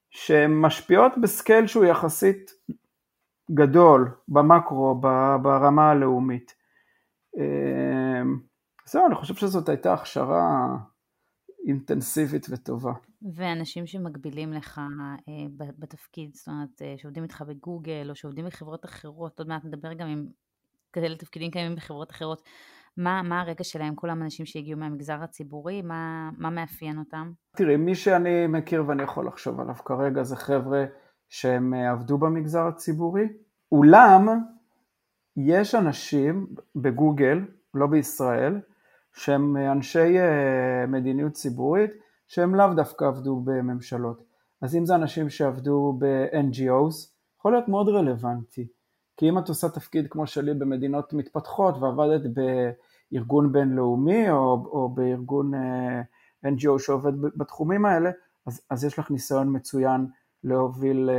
שהן 0.09 0.51
משפיעות 0.51 1.11
בסקייל 1.21 1.67
שהוא 1.67 1.85
יחסית 1.85 2.51
גדול, 3.51 4.11
במקרו, 4.27 4.95
ברמה 5.41 5.91
הלאומית. 5.91 6.55
אמ, 7.37 8.39
זהו, 8.85 9.05
אני 9.07 9.15
חושב 9.15 9.35
שזאת 9.35 9.69
הייתה 9.69 9.93
הכשרה 9.93 10.75
אינטנסיבית 11.67 12.47
וטובה. 12.49 12.93
ואנשים 13.35 13.87
שמקבילים 13.87 14.53
לך 14.53 14.81
אה, 15.29 15.33
בתפקיד, 15.79 16.33
זאת 16.33 16.47
אומרת, 16.47 16.81
אה, 16.81 16.95
שעובדים 16.97 17.23
איתך 17.23 17.41
בגוגל, 17.47 18.07
או 18.09 18.15
שעובדים 18.15 18.45
בחברות 18.45 18.85
אחרות, 18.85 19.39
עוד 19.39 19.47
מעט 19.47 19.65
נדבר 19.65 19.93
גם 19.93 20.07
עם 20.07 20.25
כאלה 20.93 21.15
תפקידים 21.15 21.51
קיימים 21.51 21.75
בחברות 21.75 22.11
אחרות, 22.11 22.41
מה, 22.97 23.21
מה 23.23 23.41
הרקע 23.41 23.63
שלהם, 23.63 23.95
כולם 23.95 24.21
אנשים 24.21 24.45
שהגיעו 24.45 24.79
מהמגזר 24.79 25.23
הציבורי, 25.23 25.81
מה, 25.81 26.29
מה 26.37 26.49
מאפיין 26.49 26.99
אותם? 26.99 27.31
תראי, 27.55 27.77
מי 27.77 27.95
שאני 27.95 28.47
מכיר 28.47 28.83
ואני 28.87 29.03
יכול 29.03 29.27
לחשוב 29.27 29.59
עליו 29.59 29.75
כרגע 29.75 30.23
זה 30.23 30.35
חבר'ה 30.35 30.85
שהם 31.35 31.73
אה, 31.73 31.91
עבדו 31.91 32.17
במגזר 32.17 32.67
הציבורי, 32.67 33.27
אולם 33.71 34.27
יש 35.37 35.75
אנשים 35.75 36.47
בגוגל, 36.75 37.39
לא 37.73 37.87
בישראל, 37.87 38.59
שהם 39.13 39.57
אה, 39.57 39.71
אנשי 39.71 40.19
אה, 40.19 40.85
מדיניות 40.87 41.33
ציבורית, 41.33 41.91
שהם 42.27 42.55
לאו 42.55 42.73
דווקא 42.75 43.05
עבדו 43.05 43.41
בממשלות. 43.45 44.23
אז 44.61 44.75
אם 44.75 44.85
זה 44.85 44.95
אנשים 44.95 45.29
שעבדו 45.29 45.97
ב-NGOs, 45.99 47.09
יכול 47.39 47.51
להיות 47.51 47.67
מאוד 47.67 47.89
רלוונטי. 47.89 48.67
כי 49.17 49.29
אם 49.29 49.37
את 49.37 49.49
עושה 49.49 49.69
תפקיד 49.69 50.07
כמו 50.09 50.27
שלי 50.27 50.53
במדינות 50.53 51.13
מתפתחות 51.13 51.75
ועבדת 51.77 52.21
בארגון 53.11 53.51
בינלאומי 53.51 54.29
או, 54.29 54.69
או 54.71 54.89
בארגון 54.89 55.51
NGO 56.45 56.79
שעובד 56.79 57.21
בתחומים 57.21 57.85
האלה, 57.85 58.09
אז, 58.45 58.61
אז 58.69 58.83
יש 58.83 58.99
לך 58.99 59.11
ניסיון 59.11 59.55
מצוין 59.55 60.07
להוביל 60.45 61.09
uh, 61.09 61.13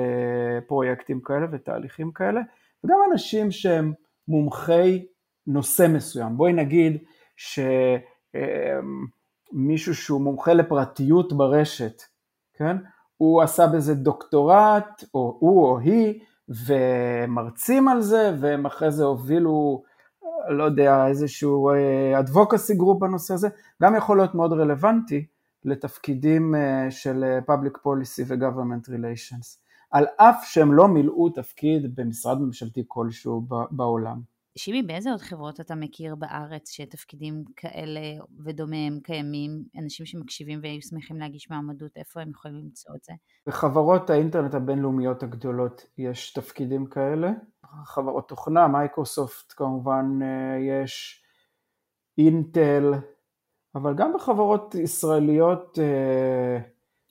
פרויקטים 0.67 1.21
כאלה 1.21 1.47
ותהליכים 1.53 2.13
כאלה, 2.13 2.41
וגם 2.85 2.97
אנשים 3.13 3.51
שהם 3.51 3.93
מומחי 4.29 5.07
נושא 5.47 5.87
מסוים. 5.89 6.37
בואי 6.37 6.53
נגיד 6.53 6.99
שמישהו 7.37 7.93
אה, 9.93 9.97
שהוא 9.97 10.21
מומחה 10.21 10.53
לפרטיות 10.53 11.33
ברשת, 11.33 12.03
כן? 12.55 12.77
הוא 13.17 13.43
עשה 13.43 13.67
בזה 13.67 13.95
דוקטורט, 13.95 15.05
או 15.15 15.37
הוא 15.41 15.65
או 15.65 15.79
היא, 15.79 16.21
ומרצים 16.49 17.89
על 17.89 18.01
זה, 18.01 18.35
והם 18.41 18.67
אחרי 18.67 18.91
זה 18.91 19.05
הובילו, 19.05 19.83
לא 20.49 20.65
יודע, 20.65 21.07
איזשהו 21.07 21.71
אה, 21.71 22.21
group 22.77 23.01
בנושא 23.01 23.35
הזה, 23.35 23.49
גם 23.83 23.97
יכול 23.97 24.17
להיות 24.17 24.35
מאוד 24.35 24.53
רלוונטי 24.53 25.27
לתפקידים 25.67 26.55
אה, 26.55 26.91
של 26.91 27.25
אה, 27.25 27.39
Public 27.39 27.77
Policy 27.77 28.23
ו-Government 28.27 28.89
Relations, 28.89 29.67
על 29.91 30.05
אף 30.17 30.45
שהם 30.45 30.73
לא 30.73 30.89
מילאו 30.89 31.29
תפקיד 31.31 31.97
במשרד 31.97 32.41
ממשלתי 32.41 32.85
כלשהו 32.89 33.47
בעולם. 33.71 34.21
שימי, 34.59 34.83
באיזה 34.83 35.11
עוד 35.11 35.21
חברות 35.21 35.61
אתה 35.61 35.75
מכיר 35.75 36.15
בארץ 36.15 36.71
שתפקידים 36.71 37.45
כאלה 37.57 38.01
ודומיהם 38.45 39.01
קיימים, 39.01 39.63
אנשים 39.79 40.07
שמקשיבים 40.07 40.61
והיו 40.63 40.83
שמחים 40.83 41.17
להגיש 41.17 41.51
מועמדות, 41.51 41.97
איפה 41.97 42.21
הם 42.21 42.31
יכולים 42.31 42.57
למצוא 42.57 42.95
את 42.95 43.05
זה? 43.05 43.13
בחברות 43.47 44.11
האינטרנט 44.11 44.55
הבינלאומיות 44.55 45.23
הגדולות 45.23 45.87
יש 45.99 46.33
תפקידים 46.33 46.87
כאלה, 46.87 47.31
חברות 47.85 48.29
תוכנה, 48.29 48.69
מייקרוסופט 48.69 49.53
כמובן 49.57 50.19
אה, 50.23 50.59
יש, 50.59 51.23
אינטל, 52.19 52.93
אבל 53.77 53.95
גם 53.95 54.13
בחברות 54.15 54.75
ישראליות 54.75 55.79
אה, 55.79 56.59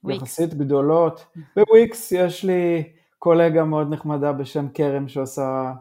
וויקס. 0.03 0.21
יחסית 0.21 0.53
גדולות, 0.53 1.25
בוויקס 1.55 2.11
יש 2.11 2.43
לי 2.43 2.83
קולגה 3.19 3.63
מאוד 3.63 3.93
נחמדה 3.93 4.33
בשם 4.33 4.67
כרם 4.73 5.07
שעושה 5.07 5.73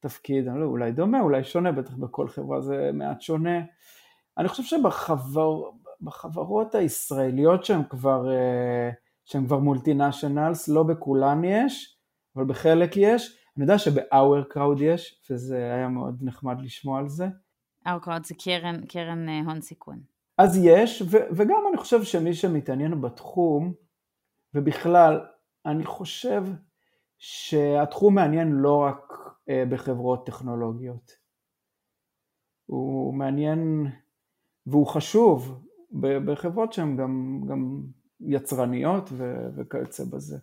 תפקיד, 0.00 0.48
אני 0.48 0.60
לא, 0.60 0.64
אולי 0.64 0.92
דומה, 0.92 1.20
אולי 1.20 1.44
שונה, 1.44 1.72
בטח 1.72 1.94
בכל 1.94 2.28
חברה 2.28 2.60
זה 2.60 2.90
מעט 2.92 3.20
שונה. 3.20 3.60
אני 4.38 4.48
חושב 4.48 4.62
שבחברות 4.62 6.74
הישראליות 6.74 7.64
שהן 7.64 7.82
כבר, 7.90 8.32
אה, 8.32 8.90
שהן 9.24 9.46
כבר 9.46 9.58
multinationals, 9.58 10.68
לא 10.68 10.82
בכולן 10.82 11.44
יש, 11.44 11.98
אבל 12.36 12.44
בחלק 12.44 12.92
יש. 12.96 13.38
אני 13.56 13.64
יודע 13.64 13.76
ב-our 13.94 14.54
crowd 14.54 14.82
יש, 14.82 15.22
וזה 15.30 15.56
היה 15.56 15.88
מאוד 15.88 16.18
נחמד 16.22 16.60
לשמוע 16.60 16.98
על 16.98 17.08
זה. 17.08 17.26
our 17.86 18.06
crowd 18.06 18.24
זה 18.24 18.34
קרן, 18.44 18.86
קרן 18.86 19.28
אה, 19.28 19.40
הון 19.46 19.60
סיכון. 19.60 20.11
אז 20.42 20.58
יש, 20.64 21.02
ו- 21.02 21.26
וגם 21.36 21.64
אני 21.68 21.76
חושב 21.76 22.02
שמי 22.02 22.34
שמתעניין 22.34 23.00
בתחום, 23.00 23.72
ובכלל, 24.54 25.20
אני 25.66 25.84
חושב 25.84 26.42
שהתחום 27.18 28.14
מעניין 28.14 28.52
לא 28.52 28.78
רק 28.78 29.12
אה, 29.48 29.64
בחברות 29.70 30.26
טכנולוגיות. 30.26 31.10
הוא 32.66 33.14
מעניין 33.14 33.86
והוא 34.66 34.86
חשוב 34.86 35.64
בחברות 36.00 36.72
שהן 36.72 36.96
גם, 36.96 37.40
גם 37.48 37.82
יצרניות 38.20 39.08
ו- 39.12 39.46
וכיוצא 39.56 40.04
בזה. 40.12 40.38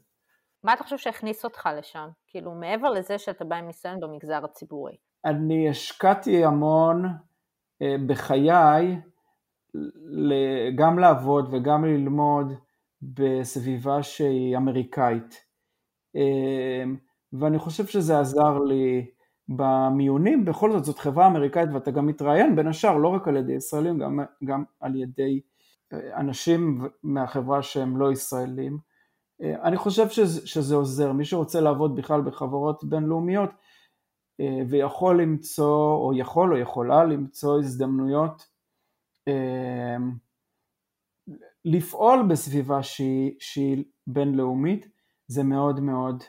מה 0.63 0.74
אתה 0.74 0.84
חושב 0.84 0.98
שהכניס 0.98 1.46
אותך 1.46 1.70
לשם? 1.77 2.10
כאילו, 2.27 2.56
מעבר 2.56 2.89
לזה 2.89 3.18
שאתה 3.18 3.46
בא 3.46 3.56
עם 3.56 3.68
ניסיון 3.68 4.00
במגזר 4.00 4.46
הציבורי. 4.46 4.96
אני 5.25 5.70
השקעתי 5.70 6.46
המון 6.46 7.06
אה, 7.82 7.96
בחיי 8.08 9.01
גם 10.76 11.00
לעבוד 11.00 11.54
וגם 11.54 11.86
ללמוד 11.86 12.54
בסביבה 13.02 14.04
שהיא 14.04 14.58
אמריקאית. 14.58 15.36
אה, 16.16 16.84
ואני 17.34 17.60
חושב 17.60 17.86
שזה 17.86 18.20
עזר 18.20 18.60
לי 18.60 19.06
במיונים, 19.50 20.46
בכל 20.46 20.72
זאת 20.72 20.86
זאת 20.86 21.00
חברה 21.00 21.28
אמריקאית 21.28 21.70
ואתה 21.74 21.92
גם 21.92 22.08
מתראיין 22.08 22.56
בין 22.56 22.68
השאר 22.68 22.98
לא 22.98 23.08
רק 23.08 23.28
על 23.28 23.38
ידי 23.38 23.54
ישראלים, 23.54 23.98
גם, 23.98 24.20
גם 24.46 24.64
על 24.80 24.96
ידי 24.96 25.42
אה, 25.94 26.20
אנשים 26.20 26.88
מהחברה 27.04 27.62
שהם 27.62 27.98
לא 27.98 28.12
ישראלים. 28.12 28.78
אה, 29.42 29.64
אני 29.64 29.78
חושב 29.78 30.10
שזה, 30.10 30.48
שזה 30.48 30.76
עוזר, 30.76 31.12
מי 31.12 31.26
שרוצה 31.26 31.62
לעבוד 31.62 31.96
בכלל 31.96 32.22
בחברות 32.22 32.84
בינלאומיות 32.84 33.50
אה, 34.40 34.62
ויכול 34.70 35.22
למצוא, 35.22 35.96
או 35.96 36.12
יכול 36.16 36.54
או 36.54 36.58
יכולה 36.58 37.04
למצוא 37.04 37.60
הזדמנויות 37.60 38.49
לפעול 41.66 42.28
בסביבה 42.30 42.84
שהיא, 42.84 43.36
שהיא 43.40 43.84
בינלאומית, 44.08 44.88
זה 45.28 45.44
מאוד 45.44 45.80
מאוד 45.80 46.24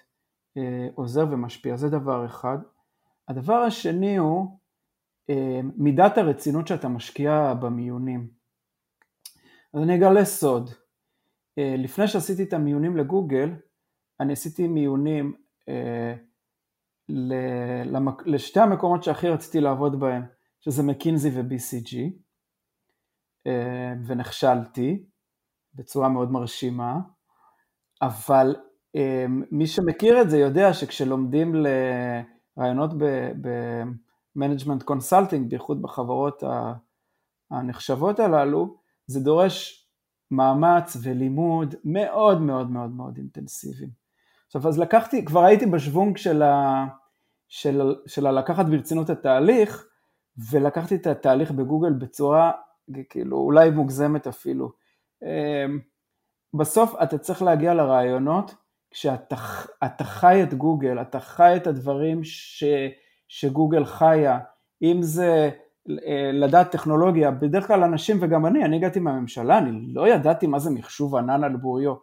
אה, 0.56 0.88
עוזר 0.94 1.26
ומשפיע, 1.30 1.76
זה 1.76 1.88
דבר 1.88 2.26
אחד. 2.26 2.58
הדבר 3.28 3.54
השני 3.54 4.16
הוא 4.16 4.58
אה, 5.30 5.60
מידת 5.76 6.18
הרצינות 6.18 6.66
שאתה 6.66 6.88
משקיע 6.88 7.54
במיונים. 7.54 8.28
אז 9.74 9.82
אני 9.82 9.96
אגלה 9.96 10.24
סוד, 10.24 10.70
אה, 11.58 11.74
לפני 11.78 12.08
שעשיתי 12.08 12.42
את 12.42 12.52
המיונים 12.52 12.96
לגוגל, 12.96 13.50
אני 14.20 14.32
עשיתי 14.32 14.68
מיונים 14.68 15.34
לשתי 18.26 18.60
המקומות 18.60 19.02
שהכי 19.02 19.28
רציתי 19.28 19.60
לעבוד 19.60 20.00
בהם, 20.00 20.22
שזה 20.60 20.82
מקינזי 20.82 21.30
ו-BCG, 21.30 21.96
ונכשלתי 24.06 25.04
בצורה 25.74 26.08
מאוד 26.08 26.32
מרשימה, 26.32 26.98
אבל 28.02 28.56
אמ, 28.94 29.42
מי 29.50 29.66
שמכיר 29.66 30.20
את 30.20 30.30
זה 30.30 30.38
יודע 30.38 30.72
שכשלומדים 30.74 31.54
לראיונות 31.54 32.90
ב 34.36 34.40
management 34.40 34.82
consulting, 34.82 35.50
בייחוד 35.50 35.82
בחברות 35.82 36.42
הנחשבות 37.50 38.20
הללו, 38.20 38.76
זה 39.06 39.20
דורש 39.20 39.86
מאמץ 40.30 40.96
ולימוד 41.02 41.74
מאוד 41.84 42.40
מאוד 42.40 42.70
מאוד 42.70 42.90
מאוד 42.90 43.16
אינטנסיביים. 43.16 43.90
עכשיו, 44.46 44.68
אז 44.68 44.78
לקחתי, 44.78 45.24
כבר 45.24 45.44
הייתי 45.44 45.66
בשוונג 45.66 46.16
של, 46.16 46.42
ה, 46.42 46.86
של, 47.48 47.94
של 48.06 48.26
הלקחת 48.26 48.66
ברצינות 48.66 49.10
התהליך, 49.10 49.86
ולקחתי 50.50 50.94
את 50.94 51.06
התהליך 51.06 51.50
בגוגל 51.50 51.92
בצורה 51.92 52.52
כאילו 53.08 53.36
אולי 53.36 53.70
מוגזמת 53.70 54.26
אפילו. 54.26 54.72
אמ, 55.22 55.78
בסוף 56.54 56.94
אתה 57.02 57.18
צריך 57.18 57.42
להגיע 57.42 57.74
לרעיונות 57.74 58.54
כשאתה 58.90 60.04
חי 60.04 60.42
את 60.42 60.54
גוגל, 60.54 61.00
אתה 61.00 61.20
חי 61.20 61.52
את 61.56 61.66
הדברים 61.66 62.24
ש, 62.24 62.64
שגוגל 63.28 63.84
חיה, 63.84 64.38
אם 64.82 65.02
זה 65.02 65.50
אה, 65.90 66.30
לדעת 66.32 66.70
טכנולוגיה, 66.70 67.30
בדרך 67.30 67.66
כלל 67.66 67.82
אנשים 67.82 68.18
וגם 68.20 68.46
אני, 68.46 68.64
אני 68.64 68.76
הגעתי 68.76 69.00
מהממשלה, 69.00 69.58
אני 69.58 69.94
לא 69.94 70.08
ידעתי 70.08 70.46
מה 70.46 70.58
זה 70.58 70.70
מחשוב 70.70 71.16
ענן 71.16 71.44
על 71.44 71.56
בוריו, 71.56 71.94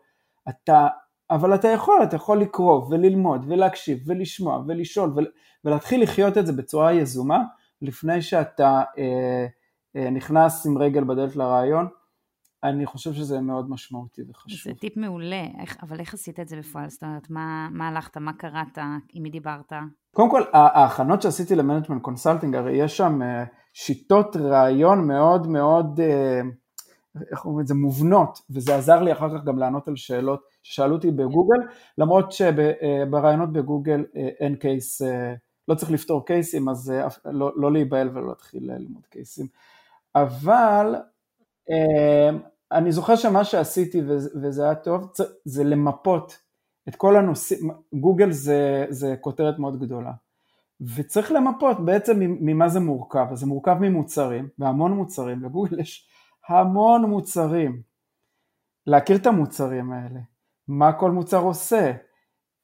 אתה, 0.49 0.87
אבל 1.31 1.55
אתה 1.55 1.67
יכול, 1.67 2.03
אתה 2.03 2.15
יכול 2.15 2.41
לקרוא 2.41 2.85
וללמוד 2.89 3.45
ולהקשיב 3.47 3.99
ולשמוע 4.05 4.63
ולשאול 4.67 5.11
ול, 5.15 5.27
ולהתחיל 5.65 6.03
לחיות 6.03 6.37
את 6.37 6.47
זה 6.47 6.53
בצורה 6.53 6.93
יזומה, 6.93 7.43
לפני 7.81 8.21
שאתה 8.21 8.83
אה, 8.97 9.45
נכנס 10.11 10.65
עם 10.65 10.77
רגל 10.77 11.03
בדלת 11.03 11.35
לריאיון, 11.35 11.87
אני 12.63 12.85
חושב 12.85 13.13
שזה 13.13 13.41
מאוד 13.41 13.69
משמעותי 13.69 14.21
וחשוב. 14.29 14.73
זה 14.73 14.79
טיפ 14.79 14.97
מעולה, 14.97 15.43
איך, 15.61 15.77
אבל 15.83 15.99
איך 15.99 16.13
עשית 16.13 16.39
את 16.39 16.47
זה 16.47 16.57
בפועל? 16.57 16.89
זאת 16.89 17.03
אומרת, 17.03 17.29
מה, 17.29 17.69
מה 17.71 17.87
הלכת, 17.87 18.17
מה 18.17 18.33
קראת, 18.33 18.77
עם 19.13 19.23
מי 19.23 19.29
דיברת? 19.29 19.73
קודם 20.15 20.29
כל, 20.29 20.41
ההכנות 20.53 21.21
שעשיתי 21.21 21.55
ל 21.55 21.59
management 21.59 22.01
consulting, 22.01 22.55
הרי 22.55 22.71
יש 22.71 22.97
שם 22.97 23.21
אה, 23.21 23.43
שיטות 23.73 24.35
ראיון 24.35 25.07
מאוד 25.07 25.47
מאוד, 25.47 25.99
אה, 25.99 26.41
איך 27.31 27.45
אומרים 27.45 27.61
את 27.61 27.67
זה, 27.67 27.73
מובנות, 27.73 28.39
וזה 28.49 28.75
עזר 28.75 29.01
לי 29.01 29.11
אחר 29.11 29.37
כך 29.37 29.43
גם 29.43 29.57
לענות 29.57 29.87
על 29.87 29.95
שאלות 29.95 30.41
ששאלו 30.63 30.95
אותי 30.95 31.11
בגוגל, 31.11 31.59
למרות 31.97 32.31
שבראיונות 32.31 33.53
בגוגל 33.53 34.05
אה, 34.15 34.29
אין 34.39 34.55
case, 34.55 35.01
לא 35.67 35.75
צריך 35.75 35.91
לפתור 35.91 36.25
קייסים, 36.25 36.69
אז 36.69 36.93
לא, 37.25 37.51
לא 37.55 37.71
להיבהל 37.71 38.09
ולא 38.09 38.27
להתחיל 38.27 38.71
ללמוד 38.71 39.05
קייסים. 39.09 39.47
אבל 40.15 40.95
אמ, 41.69 42.39
אני 42.71 42.91
זוכר 42.91 43.15
שמה 43.15 43.43
שעשיתי, 43.43 44.01
וזה 44.41 44.63
היה 44.63 44.75
טוב, 44.75 45.11
זה 45.45 45.63
למפות 45.63 46.37
את 46.89 46.95
כל 46.95 47.17
הנושאים, 47.17 47.69
גוגל 47.93 48.31
זה, 48.31 48.85
זה 48.89 49.15
כותרת 49.21 49.59
מאוד 49.59 49.79
גדולה, 49.79 50.11
וצריך 50.95 51.31
למפות 51.31 51.85
בעצם 51.85 52.19
ממה 52.19 52.69
זה 52.69 52.79
מורכב, 52.79 53.27
אז 53.31 53.39
זה 53.39 53.45
מורכב 53.45 53.77
ממוצרים, 53.81 54.49
והמון 54.59 54.91
מוצרים, 54.91 55.43
לגוגל 55.43 55.79
יש 55.79 56.09
המון 56.49 57.05
מוצרים, 57.05 57.81
להכיר 58.87 59.17
את 59.17 59.27
המוצרים 59.27 59.91
האלה, 59.91 60.19
מה 60.67 60.93
כל 60.93 61.11
מוצר 61.11 61.39
עושה, 61.39 61.91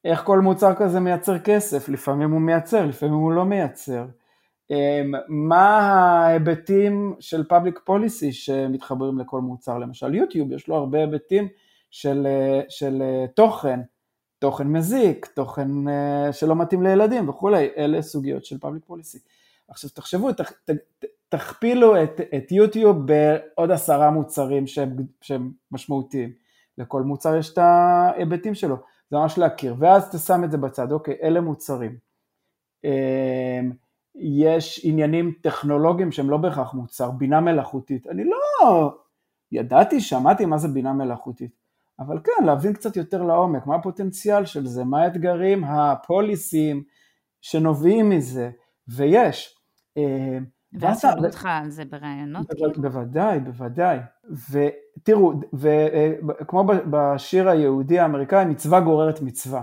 איך 0.04 0.24
כל 0.24 0.40
מוצר 0.40 0.74
כזה 0.74 1.00
מייצר 1.00 1.38
כסף, 1.38 1.88
לפעמים 1.88 2.30
הוא 2.30 2.40
מייצר, 2.40 2.86
לפעמים 2.86 3.14
הוא 3.14 3.32
לא 3.32 3.44
מייצר, 3.44 4.06
מה 5.28 5.78
ההיבטים 5.78 7.14
של 7.20 7.42
public 7.50 7.90
policy 7.90 8.32
שמתחברים 8.32 9.18
לכל 9.18 9.40
מוצר, 9.40 9.78
למשל 9.78 10.14
יוטיוב, 10.14 10.52
יש 10.52 10.68
לו 10.68 10.74
הרבה 10.74 10.98
היבטים 10.98 11.48
של, 11.90 12.26
של 12.68 13.02
תוכן, 13.34 13.80
תוכן 14.38 14.66
מזיק, 14.66 15.26
תוכן 15.26 15.88
אה, 15.88 16.32
שלא 16.32 16.56
מתאים 16.56 16.82
לילדים 16.82 17.28
וכולי, 17.28 17.68
אלה 17.76 18.02
סוגיות 18.02 18.44
של 18.44 18.56
public 18.62 18.90
policy. 18.90 19.18
עכשיו 19.68 19.90
תחשבו, 19.90 20.32
ת, 20.32 20.40
ת, 20.40 20.70
תכפילו 21.28 22.02
את, 22.02 22.20
את 22.36 22.52
יוטיוב 22.52 23.06
בעוד 23.06 23.70
עשרה 23.70 24.10
מוצרים 24.10 24.66
שהם, 24.66 24.96
שהם 25.20 25.52
משמעותיים, 25.70 26.32
לכל 26.78 27.02
מוצר 27.02 27.36
יש 27.36 27.52
את 27.52 27.58
ההיבטים 27.58 28.54
שלו, 28.54 28.76
זה 29.10 29.16
ממש 29.16 29.38
להכיר, 29.38 29.74
ואז 29.78 30.10
תשם 30.16 30.44
את 30.44 30.50
זה 30.50 30.58
בצד, 30.58 30.92
אוקיי, 30.92 31.14
אלה 31.22 31.40
מוצרים. 31.40 31.96
יש 34.14 34.80
עניינים 34.84 35.32
טכנולוגיים 35.40 36.12
שהם 36.12 36.30
לא 36.30 36.36
בהכרח 36.36 36.74
מוצר, 36.74 37.10
בינה 37.10 37.40
מלאכותית. 37.40 38.06
אני 38.06 38.24
לא 38.24 38.94
ידעתי, 39.52 40.00
שמעתי 40.00 40.44
מה 40.44 40.58
זה 40.58 40.68
בינה 40.68 40.92
מלאכותית, 40.92 41.50
אבל 41.98 42.18
כן, 42.24 42.44
להבין 42.46 42.72
קצת 42.72 42.96
יותר 42.96 43.22
לעומק, 43.22 43.66
מה 43.66 43.74
הפוטנציאל 43.74 44.44
של 44.44 44.66
זה, 44.66 44.84
מה 44.84 45.02
האתגרים 45.02 45.64
הפוליסיים 45.64 46.82
שנובעים 47.40 48.10
מזה, 48.10 48.50
ויש. 48.88 49.58
ואז 50.80 51.00
שאלו 51.00 51.24
אותך 51.24 51.48
על 51.50 51.70
זה 51.70 51.84
בראיונות? 51.84 52.46
בוודאי, 52.76 53.40
בוודאי. 53.40 53.98
ותראו, 54.50 55.32
כמו 56.48 56.64
בשיר 56.66 57.48
היהודי 57.48 57.98
האמריקאי, 57.98 58.44
מצווה 58.44 58.80
גוררת 58.80 59.20
מצווה. 59.20 59.62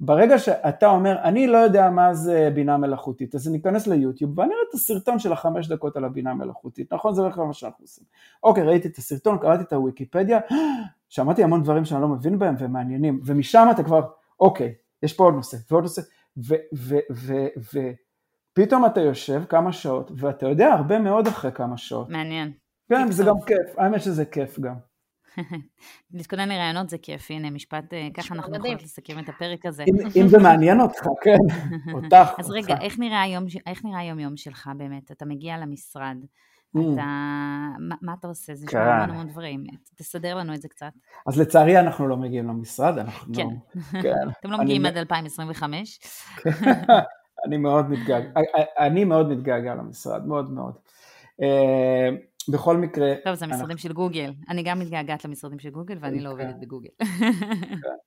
ברגע 0.00 0.38
שאתה 0.38 0.90
אומר, 0.90 1.18
אני 1.22 1.46
לא 1.46 1.58
יודע 1.58 1.90
מה 1.90 2.14
זה 2.14 2.50
בינה 2.54 2.76
מלאכותית, 2.76 3.34
אז 3.34 3.48
אני 3.48 3.58
אכנס 3.58 3.86
ליוטיוב 3.86 4.38
ואני 4.38 4.52
אראה 4.52 4.62
את 4.68 4.74
הסרטון 4.74 5.18
של 5.18 5.32
החמש 5.32 5.68
דקות 5.68 5.96
על 5.96 6.04
הבינה 6.04 6.30
המלאכותית, 6.30 6.92
נכון? 6.92 7.14
זה 7.14 7.22
בכלל 7.22 7.44
מה 7.44 7.52
שאנחנו 7.52 7.84
עושים. 7.84 8.04
אוקיי, 8.42 8.62
ראיתי 8.62 8.88
את 8.88 8.96
הסרטון, 8.96 9.38
קראתי 9.38 9.62
את 9.62 9.72
הוויקיפדיה, 9.72 10.38
שמעתי 11.08 11.44
המון 11.44 11.62
דברים 11.62 11.84
שאני 11.84 12.02
לא 12.02 12.08
מבין 12.08 12.38
בהם 12.38 12.54
ומעניינים, 12.58 13.20
ומשם 13.24 13.68
אתה 13.70 13.82
כבר, 13.82 14.02
אוקיי, 14.40 14.74
יש 15.02 15.12
פה 15.12 15.24
עוד 15.24 15.34
נושא 15.34 15.56
ועוד 15.70 15.82
נושא, 15.82 16.02
ופתאום 18.56 18.86
אתה 18.86 19.00
יושב 19.00 19.42
כמה 19.48 19.72
שעות, 19.72 20.10
ואתה 20.16 20.48
יודע 20.48 20.72
הרבה 20.72 20.98
מאוד 20.98 21.26
אחרי 21.26 21.52
כמה 21.52 21.76
שעות. 21.76 22.08
מעניין. 22.08 22.52
כן, 22.88 23.10
זה 23.10 23.24
גם 23.24 23.40
כיף, 23.46 23.78
האמת 23.78 24.02
שזה 24.02 24.24
כיף 24.24 24.60
גם. 24.60 24.74
להתכונן 26.14 26.48
לרעיונות 26.48 26.88
זה 26.88 26.98
כיף, 26.98 27.30
הנה 27.30 27.50
משפט, 27.50 27.94
אה, 27.94 28.08
ככה 28.14 28.34
אנחנו 28.34 28.56
יכולים 28.56 28.76
לסכם 28.82 29.18
את 29.18 29.28
הפרק 29.28 29.66
הזה. 29.66 29.84
אם 30.16 30.28
זה 30.28 30.38
מעניין 30.38 30.80
אותך, 30.80 31.02
כן, 31.22 31.36
אותך. 31.94 32.38
אז 32.38 32.50
רגע, 32.50 32.76
איך 32.80 32.98
נראה 33.84 34.00
היום 34.00 34.18
יום 34.18 34.36
שלך 34.36 34.70
באמת? 34.76 35.10
אתה 35.10 35.24
מגיע 35.24 35.58
למשרד, 35.58 36.16
mm. 36.76 36.80
אתה, 36.94 37.04
מה 38.02 38.14
אתה 38.20 38.28
עושה? 38.28 38.54
זה 38.54 38.66
שומע 38.70 39.06
כן. 39.06 39.10
המון 39.10 39.28
דברים, 39.28 39.64
תסדר 39.96 40.34
לנו 40.34 40.54
את 40.54 40.62
זה 40.62 40.68
קצת. 40.68 40.92
אז 41.26 41.40
לצערי 41.40 41.80
אנחנו 41.80 42.08
לא 42.08 42.16
מגיעים 42.16 42.48
למשרד, 42.48 42.98
אנחנו... 42.98 43.34
כן. 43.34 43.48
כן. 44.02 44.28
אתם 44.40 44.50
לא 44.50 44.58
מגיעים 44.58 44.86
עד 44.86 44.96
2025. 44.96 46.00
אני 47.46 47.56
מאוד 47.56 47.90
מתגעגע, 47.90 48.28
אני 48.78 49.04
מאוד 49.04 49.28
מתגעגע 49.28 49.74
למשרד, 49.74 50.26
מאוד 50.26 50.50
מאוד. 50.50 50.72
בכל 52.48 52.76
מקרה... 52.76 53.14
טוב, 53.24 53.34
זה 53.34 53.46
משרדים 53.46 53.64
אנחנו... 53.64 53.78
של 53.78 53.92
גוגל. 53.92 54.32
אני 54.48 54.62
גם 54.62 54.78
מתגעגעת 54.78 55.24
למשרדים 55.24 55.58
של 55.58 55.70
גוגל 55.70 55.96
ואני 56.00 56.20
לא 56.20 56.30
עובדת 56.30 56.54
בגוגל. 56.60 56.88
כן, 56.98 57.30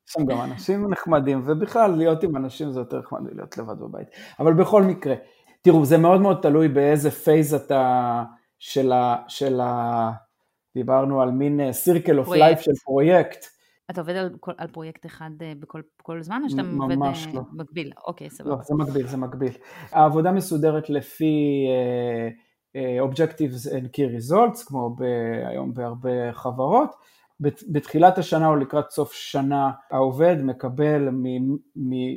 יש 0.08 0.14
שם 0.14 0.26
גם 0.26 0.42
אנשים 0.42 0.90
נחמדים, 0.90 1.44
ובכלל 1.46 1.92
להיות 1.92 2.24
עם 2.24 2.36
אנשים 2.38 2.72
זה 2.72 2.80
יותר 2.80 3.00
נחמד 3.00 3.20
מלהיות 3.22 3.58
לבד 3.58 3.80
בבית. 3.80 4.08
אבל 4.40 4.54
בכל 4.54 4.84
מקרה, 4.84 5.16
תראו, 5.62 5.86
זה 5.86 5.98
מאוד 5.98 6.22
מאוד 6.22 6.38
תלוי 6.42 6.68
באיזה 6.68 7.12
phase 7.12 7.54
אתה 7.54 8.24
של 8.60 8.92
ה... 8.92 9.16
של 9.28 9.60
ה... 9.60 10.12
דיברנו 10.76 11.22
על 11.22 11.32
מין 11.32 11.72
סירקל 11.72 12.20
אוף 12.20 12.30
לייף 12.30 12.60
של 12.60 12.72
פרויקט. 12.86 13.46
אתה 13.92 14.02
עובד 14.02 14.16
על, 14.16 14.30
על 14.58 14.68
פרויקט 14.68 15.06
אחד 15.06 15.30
אה, 15.42 15.54
בכל 15.60 15.82
כל 16.02 16.22
זמן, 16.22 16.42
או 16.44 16.50
שאתה 16.50 16.62
עובד 16.62 16.98
אה, 17.02 17.12
לא. 17.34 17.42
מקביל? 17.54 17.92
אוקיי, 18.08 18.30
סבבה. 18.30 18.50
לא, 18.50 18.58
זה 18.64 18.76
מקביל, 18.76 19.08
זה 19.08 19.18
מקביל. 19.18 19.52
העבודה 19.92 20.32
מסודרת 20.32 20.90
לפי... 20.90 21.66
אה, 21.70 22.30
Objectives 22.78 23.68
and 23.68 23.98
Key 23.98 24.20
Results, 24.20 24.66
כמו 24.66 24.96
ב, 24.96 25.04
היום 25.46 25.74
בהרבה 25.74 26.34
חברות. 26.34 26.96
בתחילת 27.68 28.18
השנה 28.18 28.48
או 28.48 28.56
לקראת 28.56 28.92
סוף 28.92 29.14
שנה 29.14 29.72
העובד 29.92 30.36
מקבל 30.44 31.10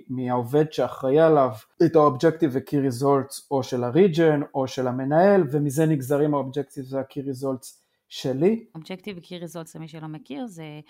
מהעובד 0.08 0.72
שאחראי 0.72 1.20
עליו 1.20 1.50
את 1.84 1.96
ה-Objective 1.96 2.48
ו-Key 2.50 2.90
Results 2.90 3.46
או 3.50 3.62
של 3.62 3.84
ה-Region 3.84 4.44
או 4.54 4.68
של 4.68 4.86
המנהל 4.88 5.42
ומזה 5.50 5.86
נגזרים 5.86 6.34
ה-Objectives 6.34 6.94
וה-Key 6.94 7.20
Results 7.20 7.84
שלי. 8.08 8.64
Objective 8.78 9.16
ו-Key 9.16 9.44
Results 9.44 9.70
למי 9.74 9.88
שלא 9.88 10.08
מכיר 10.08 10.46
זה 10.46 10.80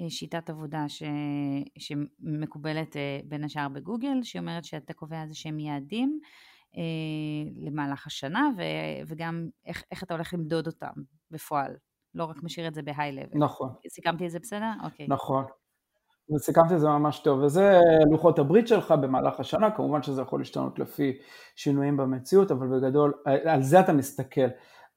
אה, 0.00 0.10
שיטת 0.10 0.50
עבודה 0.50 0.88
ש... 0.88 1.02
שמקובלת 1.78 2.96
אה, 2.96 3.20
בין 3.24 3.44
השאר 3.44 3.68
בגוגל 3.68 4.22
שאומרת 4.22 4.64
שאתה 4.64 4.92
קובע 4.92 5.22
איזה 5.22 5.34
שהם 5.34 5.58
יעדים 5.58 6.18
אה, 6.22 6.28
למהלך 7.56 8.06
השנה, 8.06 8.50
ו, 8.56 8.62
וגם 9.06 9.48
איך, 9.66 9.82
איך 9.90 10.02
אתה 10.02 10.14
הולך 10.14 10.34
למדוד 10.34 10.66
אותם 10.66 10.92
בפועל. 11.30 11.76
לא 12.14 12.24
רק 12.24 12.42
משאיר 12.42 12.68
את 12.68 12.74
זה 12.74 12.82
בהיי 12.82 13.12
לבל. 13.12 13.38
נכון. 13.38 13.68
סיכמתי 13.88 14.26
את 14.26 14.30
זה 14.30 14.38
בסדר? 14.38 14.70
אוקיי. 14.84 15.06
נכון. 15.08 15.44
וסיכמתי 16.34 16.74
את 16.74 16.80
זה 16.80 16.88
ממש 16.88 17.18
טוב, 17.18 17.40
וזה 17.40 17.80
לוחות 18.10 18.38
הברית 18.38 18.68
שלך 18.68 18.90
במהלך 18.90 19.40
השנה, 19.40 19.70
כמובן 19.70 20.02
שזה 20.02 20.22
יכול 20.22 20.40
להשתנות 20.40 20.78
לפי 20.78 21.18
שינויים 21.56 21.96
במציאות, 21.96 22.50
אבל 22.50 22.66
בגדול, 22.66 23.12
על 23.44 23.62
זה 23.62 23.80
אתה 23.80 23.92
מסתכל. 23.92 24.48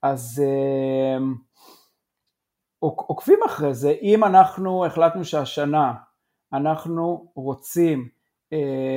אז 0.02 0.44
אה, 0.46 1.18
עוקבים 2.80 3.40
אחרי 3.46 3.74
זה, 3.74 3.94
אם 4.02 4.24
אנחנו 4.24 4.86
החלטנו 4.86 5.26
שהשנה 5.26 5.94
אנחנו 6.54 7.32
רוצים 7.36 8.00
אה, 8.00 8.17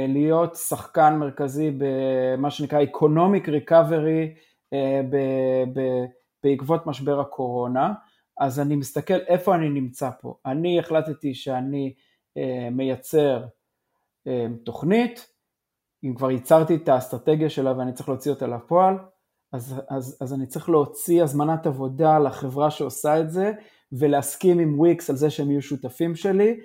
להיות 0.09 0.55
שחקן 0.55 1.17
מרכזי 1.17 1.71
במה 1.79 2.51
שנקרא 2.51 2.81
Economic 2.83 3.47
Recovery 3.47 4.39
אה, 4.73 5.01
בעקבות 6.45 6.87
משבר 6.87 7.21
הקורונה, 7.21 7.93
אז 8.41 8.61
אני 8.61 8.77
מסתכל 8.77 9.19
איפה 9.27 9.55
אני 9.55 9.69
נמצא 9.69 10.11
פה. 10.21 10.35
אני 10.47 10.79
החלטתי 10.79 11.35
שאני 11.35 11.95
אה, 12.37 12.69
מייצר 12.71 13.45
תוכנית, 14.65 15.27
אם 16.05 16.15
כבר 16.15 16.31
ייצרתי 16.31 16.75
את 16.75 16.89
האסטרטגיה 16.89 17.51
שלה 17.51 17.79
ואני 17.79 17.93
צריך 17.93 18.09
להוציא 18.09 18.31
אותה 18.31 18.47
לפועל, 18.47 18.99
אז, 19.53 19.83
אז, 19.91 20.19
אז 20.21 20.35
אני 20.35 20.47
צריך 20.47 20.69
להוציא 20.69 21.23
הזמנת 21.23 21.67
עבודה 21.67 22.19
לחברה 22.19 22.71
שעושה 22.71 23.21
את 23.21 23.31
זה 23.31 23.53
ולהסכים 23.93 24.59
עם 24.59 24.81
וויקס 24.81 25.11
על 25.11 25.17
זה 25.17 25.31
שהם 25.31 25.51
יהיו 25.51 25.63
שותפים 25.63 26.15
שלי 26.15 26.61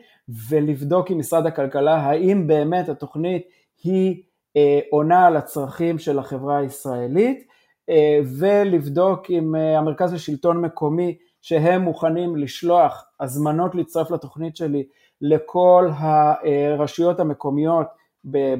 ולבדוק 0.49 1.11
עם 1.11 1.19
משרד 1.19 1.45
הכלכלה 1.45 1.95
האם 1.95 2.47
באמת 2.47 2.89
התוכנית 2.89 3.47
היא 3.83 4.23
אה, 4.57 4.79
עונה 4.91 5.27
על 5.27 5.37
הצרכים 5.37 5.99
של 5.99 6.19
החברה 6.19 6.57
הישראלית 6.57 7.47
אה, 7.89 8.19
ולבדוק 8.39 9.29
עם 9.29 9.55
אה, 9.55 9.77
המרכז 9.77 10.13
לשלטון 10.13 10.61
מקומי 10.61 11.17
שהם 11.41 11.81
מוכנים 11.81 12.35
לשלוח 12.35 13.05
הזמנות 13.19 13.75
להצטרף 13.75 14.11
לתוכנית 14.11 14.55
שלי 14.55 14.87
לכל 15.21 15.89
הרשויות 15.93 17.19
המקומיות 17.19 17.87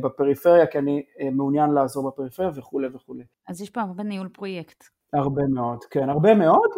בפריפריה, 0.01 0.67
כי 0.67 0.77
אני 0.77 1.03
מעוניין 1.31 1.69
לעזור 1.69 2.07
בפריפריה 2.07 2.49
וכולי 2.55 2.87
וכולי. 2.93 3.23
אז 3.47 3.61
יש 3.61 3.69
פה 3.69 3.81
הרבה 3.81 4.03
ניהול 4.03 4.27
פרויקט. 4.27 4.83
הרבה 5.13 5.41
מאוד, 5.53 5.83
כן, 5.83 6.09
הרבה 6.09 6.35
מאוד. 6.35 6.69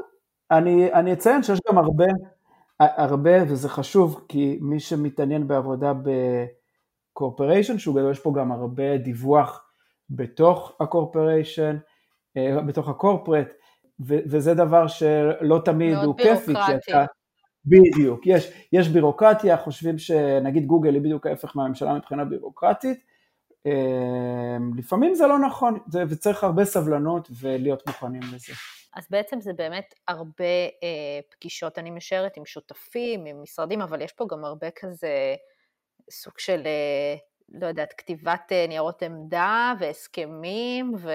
אני, 0.52 0.94
אני 0.94 1.14
אציין 1.14 1.44
שיש 1.44 1.60
גם 1.70 1.78
הרבה, 1.78 2.06
הרבה, 2.80 3.44
וזה 3.44 3.70
חשוב, 3.70 4.26
כי 4.30 4.58
מי 4.62 4.80
שמתעניין 4.80 5.48
בעבודה 5.48 5.94
בקורפוריישן, 7.14 7.78
שהוא 7.78 7.96
גדול, 7.96 8.12
יש 8.12 8.20
פה 8.20 8.34
גם 8.36 8.52
הרבה 8.52 8.98
דיווח 8.98 9.64
בתוך 10.10 10.72
הקורפוריישן, 10.80 11.78
אה, 12.38 12.62
בתוך 12.62 12.90
הקורפרט, 12.90 13.54
וזה 14.00 14.54
דבר 14.54 14.88
שלא 14.88 15.62
תמיד 15.66 15.98
הוא 15.98 16.18
כיפי, 16.18 16.54
כי 16.66 16.76
אתה... 16.76 17.06
בדיוק, 17.66 18.28
יש, 18.28 18.52
יש 18.74 18.88
בירוקרטיה, 18.88 19.58
חושבים 19.58 19.98
שנגיד 19.98 20.66
גוגל 20.66 20.94
היא 20.94 21.02
בדיוק 21.02 21.28
ההפך 21.28 21.56
מהממשלה 21.56 21.94
מבחינה 21.94 22.26
בירוקרטית, 22.26 23.00
אה, 23.66 24.58
לפעמים 24.78 25.16
זה 25.16 25.28
לא 25.28 25.40
נכון, 25.40 25.80
וצריך 25.94 26.44
הרבה 26.44 26.66
סבלנות 26.66 27.30
ולהיות 27.42 27.88
מוכנים 27.88 28.22
לזה. 28.34 28.54
אז 28.96 29.08
בעצם 29.10 29.42
זה 29.42 29.54
באמת 29.54 29.94
הרבה 30.08 30.44
אה, 30.84 31.20
פגישות, 31.32 31.78
אני 31.78 31.92
משערת 31.92 32.38
עם 32.38 32.46
שותפים, 32.46 33.26
עם 33.26 33.42
משרדים, 33.44 33.82
אבל 33.82 34.02
יש 34.02 34.12
פה 34.12 34.26
גם 34.30 34.46
הרבה 34.46 34.68
כזה 34.76 35.36
סוג 36.12 36.34
של, 36.38 36.62
אה, 36.66 37.16
לא 37.50 37.68
יודעת, 37.68 37.94
כתיבת 37.98 38.52
אה, 38.52 38.66
ניירות 38.68 39.04
עמדה 39.04 39.74
והסכמים 39.80 40.94
ו, 40.98 41.12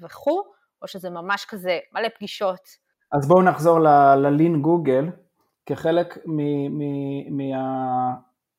וכו', 0.00 0.42
או 0.82 0.88
שזה 0.88 1.10
ממש 1.10 1.44
כזה 1.44 1.78
מלא 1.92 2.08
פגישות. 2.08 2.90
אז 3.12 3.28
בואו 3.28 3.42
נחזור 3.42 3.78
ללין 4.16 4.62
גוגל, 4.62 5.04
כחלק 5.66 6.18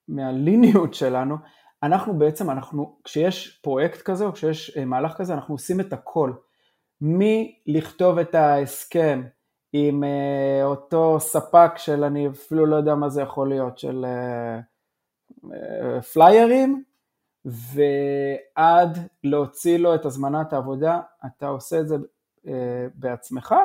מהליניות 0.08 0.94
שלנו, 0.94 1.36
אנחנו 1.84 2.20
בעצם, 2.20 2.50
אנחנו, 2.50 3.00
כשיש 3.04 3.60
פרויקט 3.64 4.02
כזה 4.02 4.26
או 4.26 4.34
כשיש 4.34 4.78
אה, 4.78 4.86
מהלך 4.86 5.14
כזה, 5.18 5.34
אנחנו 5.34 5.56
עושים 5.56 5.80
את 5.80 5.94
הכל. 5.94 6.32
מלכתוב 7.02 8.18
את 8.18 8.36
ההסכם 8.36 9.24
עם 9.74 10.04
uh, 10.04 10.64
אותו 10.64 11.20
ספק 11.20 11.72
של 11.78 12.04
אני 12.04 12.28
אפילו 12.28 12.66
לא 12.66 12.76
יודע 12.76 12.96
מה 12.96 13.10
זה 13.10 13.22
יכול 13.22 13.50
להיות, 13.50 13.78
של 13.78 14.06
uh, 14.06 15.46
uh, 15.46 16.02
פליירים, 16.14 16.84
ועד 17.46 18.98
להוציא 19.24 19.78
לו 19.78 19.96
את 19.96 20.06
הזמנת 20.06 20.54
העבודה, 20.54 21.02
אתה 21.26 21.48
עושה 21.48 21.80
את 21.80 21.88
זה 21.88 21.96
uh, 21.96 22.50
בעצמך, 22.96 23.56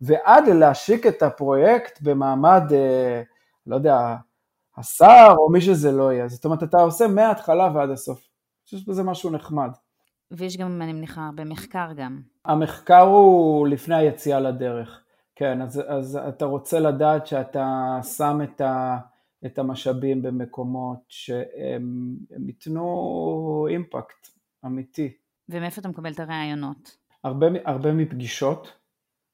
ועד 0.00 0.48
להשיק 0.48 1.06
את 1.06 1.22
הפרויקט 1.22 1.98
במעמד, 2.02 2.62
uh, 2.68 3.26
לא 3.66 3.74
יודע, 3.74 4.16
השר 4.76 5.34
או 5.38 5.50
מי 5.50 5.60
שזה 5.60 5.92
לא 5.92 6.12
יהיה. 6.12 6.28
זאת 6.28 6.44
אומרת, 6.44 6.62
אתה 6.62 6.80
עושה 6.80 7.06
מההתחלה 7.06 7.70
ועד 7.74 7.90
הסוף. 7.90 8.28
יש 8.72 8.88
בזה 8.88 9.02
משהו 9.02 9.30
נחמד. 9.30 9.70
ויש 10.36 10.56
גם, 10.56 10.82
אני 10.82 10.92
מניחה, 10.92 11.30
במחקר 11.34 11.92
גם. 11.96 12.20
המחקר 12.44 13.00
הוא 13.00 13.68
לפני 13.68 13.94
היציאה 13.94 14.40
לדרך, 14.40 15.04
כן, 15.36 15.62
אז, 15.62 15.82
אז 15.88 16.16
אתה 16.28 16.44
רוצה 16.44 16.80
לדעת 16.80 17.26
שאתה 17.26 17.98
שם 18.16 18.38
את, 18.42 18.60
ה, 18.60 18.98
את 19.46 19.58
המשאבים 19.58 20.22
במקומות 20.22 20.98
שהם 21.08 22.16
ייתנו 22.46 23.66
אימפקט 23.70 24.28
אמיתי. 24.66 25.12
ומאיפה 25.48 25.80
אתה 25.80 25.88
מקבל 25.88 26.12
את 26.12 26.20
הרעיונות? 26.20 26.96
הרבה, 27.24 27.46
הרבה 27.64 27.92
מפגישות, 27.92 28.72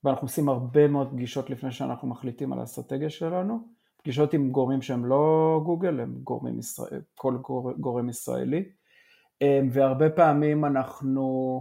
ואנחנו 0.04 0.24
עושים 0.24 0.48
הרבה 0.48 0.88
מאוד 0.88 1.10
פגישות 1.10 1.50
לפני 1.50 1.72
שאנחנו 1.72 2.08
מחליטים 2.08 2.52
על 2.52 2.58
האסטרטגיה 2.58 3.10
שלנו, 3.10 3.58
פגישות 3.96 4.34
עם 4.34 4.50
גורמים 4.50 4.82
שהם 4.82 5.04
לא 5.04 5.60
גוגל, 5.64 6.00
הם 6.00 6.14
גורמים 6.22 6.58
ישראל, 6.58 7.00
כל 7.14 7.36
גור, 7.36 7.72
גורם 7.72 8.08
ישראלי, 8.08 8.64
והרבה 9.72 10.10
פעמים 10.10 10.64
אנחנו 10.64 11.60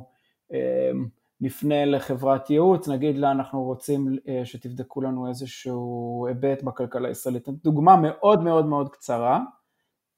אמ, 0.53 1.07
נפנה 1.41 1.85
לחברת 1.85 2.49
ייעוץ, 2.49 2.87
נגיד 2.87 3.17
לה 3.17 3.31
אנחנו 3.31 3.63
רוצים 3.63 4.07
אה, 4.27 4.45
שתבדקו 4.45 5.01
לנו 5.01 5.29
איזשהו 5.29 6.25
היבט 6.27 6.63
בכלכלה 6.63 7.07
הישראלית. 7.07 7.49
דוגמה 7.49 7.95
מאוד 7.95 8.43
מאוד 8.43 8.65
מאוד 8.65 8.89
קצרה, 8.89 9.39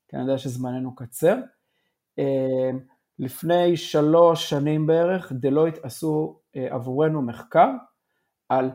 כי 0.08 0.16
אני 0.16 0.24
יודע 0.24 0.38
שזמננו 0.38 0.96
קצר. 0.96 1.38
אמ, 2.18 2.80
לפני 3.20 3.78
שלוש 3.78 4.50
שנים 4.50 4.88
בערך, 4.88 5.32
דלויט 5.32 5.78
עשו 5.84 6.40
אה, 6.56 6.68
עבורנו 6.76 7.22
מחקר 7.22 7.70
על 8.50 8.72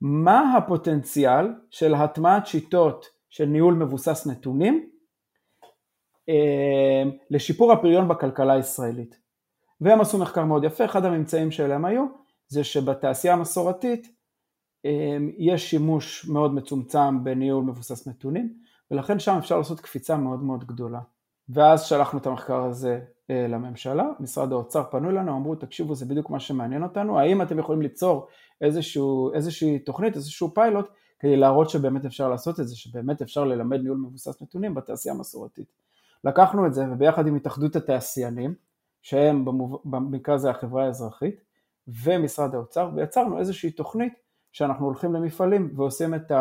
מה 0.00 0.56
הפוטנציאל 0.56 1.46
של 1.70 1.94
הטמעת 1.94 2.46
שיטות 2.46 3.06
של 3.30 3.44
ניהול 3.44 3.74
מבוסס 3.74 4.26
נתונים 4.26 4.74
אמ, 4.74 4.93
לשיפור 7.30 7.72
הפריון 7.72 8.08
בכלכלה 8.08 8.52
הישראלית. 8.52 9.18
והם 9.80 10.00
עשו 10.00 10.18
מחקר 10.18 10.44
מאוד 10.44 10.64
יפה, 10.64 10.84
אחד 10.84 11.04
הממצאים 11.04 11.50
שלהם 11.50 11.84
היו 11.84 12.06
זה 12.48 12.64
שבתעשייה 12.64 13.34
המסורתית 13.34 14.14
אמ, 14.84 15.30
יש 15.38 15.70
שימוש 15.70 16.28
מאוד 16.28 16.54
מצומצם 16.54 17.24
בניהול 17.24 17.64
מבוסס 17.64 18.08
נתונים 18.08 18.54
ולכן 18.90 19.18
שם 19.18 19.36
אפשר 19.38 19.58
לעשות 19.58 19.80
קפיצה 19.80 20.16
מאוד 20.16 20.42
מאוד 20.42 20.64
גדולה. 20.64 21.00
ואז 21.48 21.84
שלחנו 21.84 22.18
את 22.18 22.26
המחקר 22.26 22.64
הזה 22.64 23.00
אה, 23.30 23.46
לממשלה, 23.48 24.04
משרד 24.20 24.52
האוצר 24.52 24.82
פנו 24.90 25.10
אלינו, 25.10 25.36
אמרו 25.36 25.54
תקשיבו 25.54 25.94
זה 25.94 26.06
בדיוק 26.06 26.30
מה 26.30 26.40
שמעניין 26.40 26.82
אותנו, 26.82 27.18
האם 27.18 27.42
אתם 27.42 27.58
יכולים 27.58 27.82
ליצור 27.82 28.26
איזשהו, 28.60 29.32
איזושהי 29.34 29.78
תוכנית, 29.78 30.16
איזשהו 30.16 30.54
פיילוט 30.54 30.88
כדי 31.20 31.36
להראות 31.36 31.70
שבאמת 31.70 32.04
אפשר 32.04 32.28
לעשות 32.28 32.60
את 32.60 32.68
זה, 32.68 32.76
שבאמת 32.76 33.22
אפשר 33.22 33.44
ללמד 33.44 33.80
ניהול 33.80 33.98
מבוסס 33.98 34.42
נתונים 34.42 34.74
בתעשייה 34.74 35.14
המסורתית. 35.14 35.83
לקחנו 36.24 36.66
את 36.66 36.74
זה 36.74 36.84
וביחד 36.92 37.26
עם 37.26 37.34
התאחדות 37.34 37.76
התעשיינים, 37.76 38.54
שהם 39.02 39.44
במקרה 39.84 40.34
הזה 40.34 40.50
החברה 40.50 40.84
האזרחית, 40.84 41.40
ומשרד 42.04 42.54
האוצר, 42.54 42.90
ויצרנו 42.96 43.38
איזושהי 43.38 43.70
תוכנית 43.70 44.12
שאנחנו 44.52 44.86
הולכים 44.86 45.12
למפעלים 45.12 45.72
ועושים 45.76 46.14
את 46.14 46.32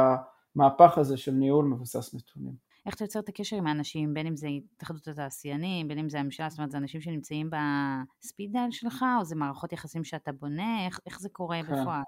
המהפך 0.56 0.98
הזה 0.98 1.18
של 1.18 1.32
ניהול 1.32 1.66
מבוסס 1.66 2.16
נתונים. 2.16 2.54
איך 2.86 2.96
אתה 2.96 3.04
יוצר 3.04 3.20
את 3.20 3.30
הקשר 3.30 3.56
עם 3.56 3.68
האנשים, 3.68 4.14
בין 4.14 4.28
אם 4.28 4.36
זה 4.36 4.48
התאחדות 4.48 5.08
התעשיינים, 5.08 5.88
בין 5.88 6.00
אם 6.00 6.10
זה 6.10 6.20
הממשלה, 6.20 6.50
זאת 6.50 6.60
אומרת, 6.60 6.72
זה 6.72 6.78
אנשים 6.78 7.02
שנמצאים 7.02 7.50
בספיד 7.50 8.52
דייל 8.52 8.72
שלך, 8.72 9.06
או 9.20 9.26
זה 9.26 9.36
מערכות 9.36 9.74
יחסים 9.74 10.04
שאתה 10.04 10.32
בונה, 10.32 10.86
איך, 10.86 11.00
איך 11.06 11.20
זה 11.20 11.30
קורה 11.30 11.64
כן. 11.64 11.82
בפועל? 11.82 12.02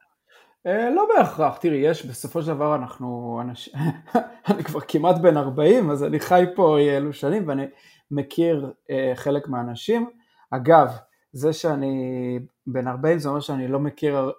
אה, 0.67 0.89
לא 0.89 1.07
בהכרח, 1.15 1.57
תראי, 1.57 1.77
יש, 1.77 2.05
בסופו 2.05 2.41
של 2.41 2.47
דבר 2.47 2.75
אנחנו, 2.75 3.39
אנש... 3.41 3.69
אני 4.49 4.63
כבר 4.63 4.79
כמעט 4.79 5.17
בן 5.17 5.37
40, 5.37 5.91
אז 5.91 6.03
אני 6.03 6.19
חי 6.19 6.45
פה 6.55 6.79
אלו 6.79 7.13
שנים 7.13 7.47
ואני 7.47 7.65
מכיר 8.11 8.71
אה, 8.89 9.11
חלק 9.15 9.47
מהאנשים. 9.47 10.09
אגב, 10.51 10.91
זה 11.33 11.53
שאני 11.53 12.39
בן 12.67 12.87
40 12.87 13.19
זה 13.19 13.29
אומר 13.29 13.39
שאני 13.39 13.67
לא 13.67 13.79
מכיר, 13.79 14.31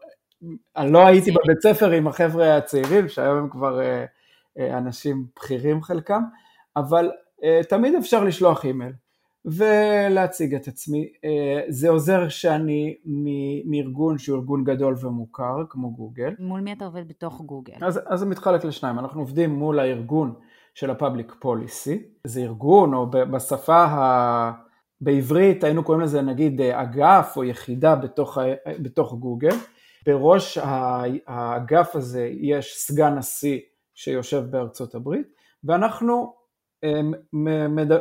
אני 0.77 0.93
לא 0.93 1.07
הייתי 1.07 1.31
בבית 1.31 1.61
ספר 1.63 1.91
עם 1.91 2.09
החבר'ה 2.09 2.57
הצעירים, 2.57 3.09
שהיום 3.09 3.39
הם 3.39 3.49
כבר 3.49 3.81
אה, 3.81 4.05
אה, 4.59 4.79
אנשים 4.79 5.27
בכירים 5.37 5.83
חלקם, 5.83 6.23
אבל 6.77 7.11
אה, 7.45 7.61
תמיד 7.69 7.95
אפשר 7.95 8.25
לשלוח 8.25 8.65
אימייל. 8.65 8.93
ולהציג 9.47 10.55
את 10.55 10.69
עצמי. 10.69 11.09
אה, 11.25 11.61
זה 11.69 11.89
עוזר 11.89 12.29
שאני 12.29 12.97
מארגון 13.65 14.19
שהוא 14.19 14.39
ארגון 14.39 14.65
גדול 14.65 14.97
ומוכר, 15.01 15.57
כמו 15.71 15.91
גוגל. 15.91 16.35
מול 16.39 16.61
מי 16.61 16.73
אתה 16.73 16.85
עובד 16.85 17.09
בתוך 17.09 17.41
גוגל? 17.41 17.75
אז, 17.83 18.01
אז 18.07 18.21
זה 18.21 18.27
מתחלק 18.27 18.65
לשניים, 18.65 18.99
אנחנו 18.99 19.21
עובדים 19.21 19.51
מול 19.51 19.79
הארגון 19.79 20.35
של 20.75 20.91
ה-Public 20.91 21.45
Policy, 21.45 21.99
זה 22.25 22.41
ארגון, 22.41 22.95
או 22.95 23.11
בשפה 23.11 23.85
ה... 23.85 24.67
בעברית 25.01 25.65
היינו 25.65 25.85
קוראים 25.85 26.03
לזה 26.03 26.23
נגיד 26.23 26.61
אגף 26.61 27.33
או 27.37 27.45
יחידה 27.45 27.97
בתוך, 27.97 28.39
בתוך 28.83 29.15
גוגל. 29.15 29.57
בראש 30.07 30.59
האגף 31.27 31.97
הזה 31.97 32.31
יש 32.41 32.75
סגן 32.79 33.15
נשיא 33.15 33.61
שיושב 33.95 34.45
בארצות 34.51 34.95
הברית, 34.95 35.27
ואנחנו 35.65 36.33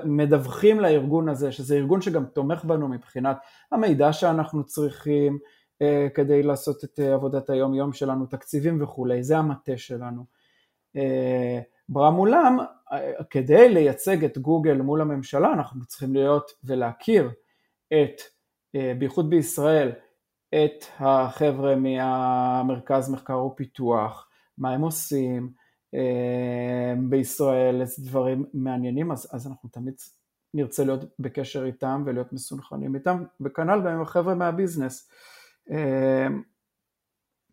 מדווחים 0.05 0.79
לארגון 0.79 1.29
הזה, 1.29 1.51
שזה 1.51 1.75
ארגון 1.75 2.01
שגם 2.01 2.25
תומך 2.25 2.65
בנו 2.65 2.87
מבחינת 2.87 3.37
המידע 3.71 4.13
שאנחנו 4.13 4.63
צריכים 4.63 5.39
אה, 5.81 6.07
כדי 6.13 6.43
לעשות 6.43 6.83
את 6.83 6.99
אה, 6.99 7.13
עבודת 7.13 7.49
היום 7.49 7.73
יום 7.73 7.93
שלנו, 7.93 8.25
תקציבים 8.25 8.81
וכולי, 8.81 9.23
זה 9.23 9.37
המטה 9.37 9.77
שלנו. 9.77 10.25
אה, 10.95 11.59
ברמולם, 11.89 12.57
כדי 13.29 13.69
לייצג 13.69 14.23
את 14.23 14.37
גוגל 14.37 14.77
מול 14.77 15.01
הממשלה, 15.01 15.53
אנחנו 15.53 15.85
צריכים 15.85 16.13
להיות 16.13 16.51
ולהכיר 16.63 17.31
את, 17.93 18.21
בייחוד 18.97 19.29
בישראל, 19.29 19.91
את 20.49 20.85
החבר'ה 20.99 21.75
מהמרכז 21.75 23.09
מחקר 23.09 23.45
ופיתוח, 23.45 24.29
מה 24.57 24.73
הם 24.73 24.81
עושים, 24.81 25.51
בישראל, 26.97 27.81
איזה 27.81 28.03
דברים 28.05 28.45
מעניינים, 28.53 29.11
אז, 29.11 29.27
אז 29.31 29.47
אנחנו 29.47 29.69
תמיד 29.69 29.93
נרצה 30.53 30.83
להיות 30.83 31.05
בקשר 31.19 31.65
איתם 31.65 32.03
ולהיות 32.05 32.33
מסונכנים 32.33 32.95
איתם, 32.95 33.23
וכנ"ל 33.41 33.81
גם 33.85 33.87
עם 33.87 34.01
החבר'ה 34.01 34.35
מהביזנס. 34.35 35.09
אמ, 35.69 36.41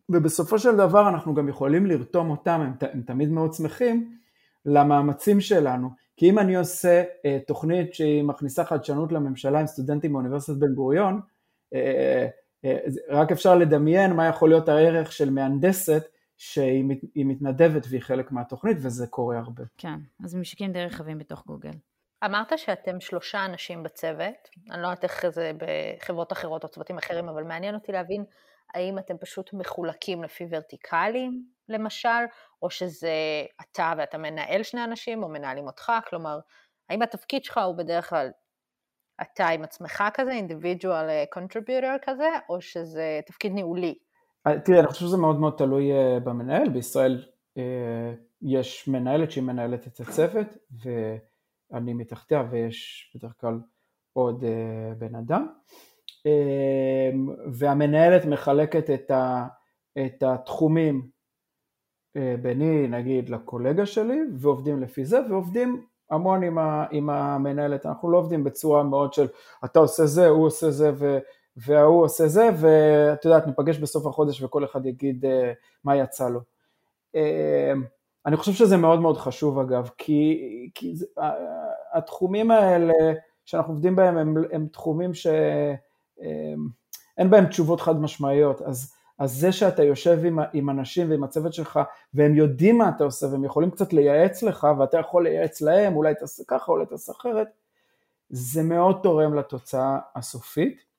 ובסופו 0.09 0.59
של 0.59 0.75
דבר 0.75 1.09
אנחנו 1.09 1.33
גם 1.33 1.49
יכולים 1.49 1.85
לרתום 1.85 2.29
אותם, 2.29 2.61
הם, 2.61 2.73
הם 2.93 3.01
תמיד 3.01 3.29
מאוד 3.29 3.53
שמחים, 3.53 4.17
למאמצים 4.65 5.41
שלנו. 5.41 5.89
כי 6.17 6.29
אם 6.29 6.39
אני 6.39 6.55
עושה 6.55 7.03
אה, 7.25 7.37
תוכנית 7.47 7.93
שהיא 7.93 8.23
מכניסה 8.23 8.65
חדשנות 8.65 9.11
לממשלה 9.11 9.59
עם 9.59 9.67
סטודנטים 9.67 10.11
מאוניברסיטת 10.11 10.57
בן 10.57 10.73
גוריון, 10.73 11.21
אה, 11.73 12.27
אה, 12.65 12.77
רק 13.09 13.31
אפשר 13.31 13.55
לדמיין 13.55 14.13
מה 14.13 14.27
יכול 14.27 14.49
להיות 14.49 14.69
הערך 14.69 15.11
של 15.11 15.29
מהנדסת 15.29 16.03
שהיא 16.43 17.25
מתנדבת 17.25 17.85
והיא 17.89 18.01
חלק 18.01 18.31
מהתוכנית 18.31 18.77
וזה 18.81 19.07
קורה 19.07 19.37
הרבה. 19.37 19.63
כן, 19.77 19.99
אז 20.23 20.35
משיקים 20.35 20.71
די 20.71 20.85
רחבים 20.85 21.17
בתוך 21.17 21.45
גוגל. 21.45 21.71
אמרת 22.25 22.59
שאתם 22.59 22.99
שלושה 22.99 23.45
אנשים 23.45 23.83
בצוות, 23.83 24.49
אני 24.71 24.81
לא 24.81 24.87
יודעת 24.87 25.03
איך 25.03 25.29
זה 25.29 25.51
בחברות 25.57 26.31
אחרות 26.31 26.63
או 26.63 26.69
צוותים 26.69 26.97
אחרים, 26.97 27.29
אבל 27.29 27.43
מעניין 27.43 27.75
אותי 27.75 27.91
להבין 27.91 28.25
האם 28.73 28.99
אתם 28.99 29.17
פשוט 29.17 29.53
מחולקים 29.53 30.23
לפי 30.23 30.45
ורטיקלים 30.49 31.45
למשל, 31.69 32.23
או 32.61 32.69
שזה 32.69 33.13
אתה 33.61 33.93
ואתה 33.97 34.17
מנהל 34.17 34.63
שני 34.63 34.83
אנשים 34.83 35.23
או 35.23 35.29
מנהלים 35.29 35.67
אותך, 35.67 35.91
כלומר, 36.09 36.39
האם 36.89 37.01
התפקיד 37.01 37.43
שלך 37.43 37.57
הוא 37.57 37.77
בדרך 37.77 38.09
כלל 38.09 38.29
אתה 39.21 39.47
עם 39.47 39.63
עצמך 39.63 40.03
כזה, 40.13 40.31
individual 40.31 41.37
contributor 41.37 42.05
כזה, 42.05 42.29
או 42.49 42.61
שזה 42.61 43.19
תפקיד 43.25 43.51
ניהולי? 43.51 43.95
אה, 44.47 44.59
תראה, 44.59 44.79
אני 44.79 44.87
חושב 44.87 45.05
שזה 45.05 45.17
מאוד 45.17 45.39
מאוד 45.39 45.53
תלוי 45.57 45.91
אה, 45.91 46.19
במנהל, 46.19 46.69
בישראל 46.69 47.25
אה, 47.57 48.13
יש 48.41 48.87
מנהלת 48.87 49.31
שהיא 49.31 49.43
מנהלת 49.43 49.87
את 49.87 49.99
הצוות 49.99 50.47
ואני 51.71 51.93
מתחתיה 51.93 52.43
ויש 52.51 53.11
בדרך 53.15 53.33
כלל 53.41 53.59
עוד 54.13 54.43
בן 54.97 55.15
אדם. 55.15 55.47
והמנהלת 57.53 58.25
מחלקת 58.25 58.89
את, 58.89 59.11
ה, 59.11 59.47
את 60.05 60.23
התחומים 60.23 61.09
ביני 62.41 62.87
נגיד 62.87 63.29
לקולגה 63.29 63.85
שלי 63.85 64.19
ועובדים 64.39 64.81
לפי 64.81 65.05
זה 65.05 65.19
ועובדים 65.29 65.85
המון 66.09 66.43
עם, 66.43 66.57
ה, 66.57 66.85
עם 66.91 67.09
המנהלת, 67.09 67.85
אנחנו 67.85 68.11
לא 68.11 68.17
עובדים 68.17 68.43
בצורה 68.43 68.83
מאוד 68.83 69.13
של 69.13 69.27
אתה 69.65 69.79
עושה 69.79 70.05
זה, 70.05 70.27
הוא 70.27 70.45
עושה 70.45 70.71
זה 70.71 70.91
ו... 70.95 71.17
וההוא 71.57 72.03
עושה 72.03 72.27
זה, 72.27 72.49
ואת 72.55 73.25
יודעת, 73.25 73.47
ניפגש 73.47 73.77
בסוף 73.77 74.05
החודש 74.05 74.43
וכל 74.43 74.65
אחד 74.65 74.85
יגיד 74.85 75.25
uh, 75.25 75.27
מה 75.83 75.95
יצא 75.95 76.29
לו. 76.29 76.39
Uh, 77.15 77.19
אני 78.25 78.37
חושב 78.37 78.51
שזה 78.51 78.77
מאוד 78.77 78.99
מאוד 78.99 79.17
חשוב 79.17 79.59
אגב, 79.59 79.89
כי, 79.97 80.39
כי 80.75 80.95
זה, 80.95 81.05
התחומים 81.93 82.51
האלה 82.51 82.93
שאנחנו 83.45 83.73
עובדים 83.73 83.95
בהם 83.95 84.17
הם, 84.17 84.35
הם 84.51 84.67
תחומים 84.71 85.13
שאין 85.13 85.77
uh, 87.19 87.27
בהם 87.29 87.45
תשובות 87.45 87.81
חד 87.81 88.01
משמעיות, 88.01 88.61
אז, 88.61 88.93
אז 89.19 89.31
זה 89.31 89.51
שאתה 89.51 89.83
יושב 89.83 90.25
עם, 90.25 90.39
עם 90.53 90.69
אנשים 90.69 91.09
ועם 91.09 91.23
הצוות 91.23 91.53
שלך 91.53 91.79
והם 92.13 92.35
יודעים 92.35 92.77
מה 92.77 92.89
אתה 92.95 93.03
עושה 93.03 93.27
והם 93.27 93.43
יכולים 93.43 93.71
קצת 93.71 93.93
לייעץ 93.93 94.43
לך 94.43 94.67
ואתה 94.79 94.97
יכול 94.97 95.23
לייעץ 95.23 95.61
להם, 95.61 95.95
אולי 95.95 96.15
תעשה 96.15 96.43
ככה, 96.47 96.71
אולי 96.71 96.85
תעשה 96.85 97.11
אחרת, 97.11 97.47
זה 98.29 98.63
מאוד 98.63 98.99
תורם 99.03 99.33
לתוצאה 99.33 99.97
הסופית. 100.15 100.92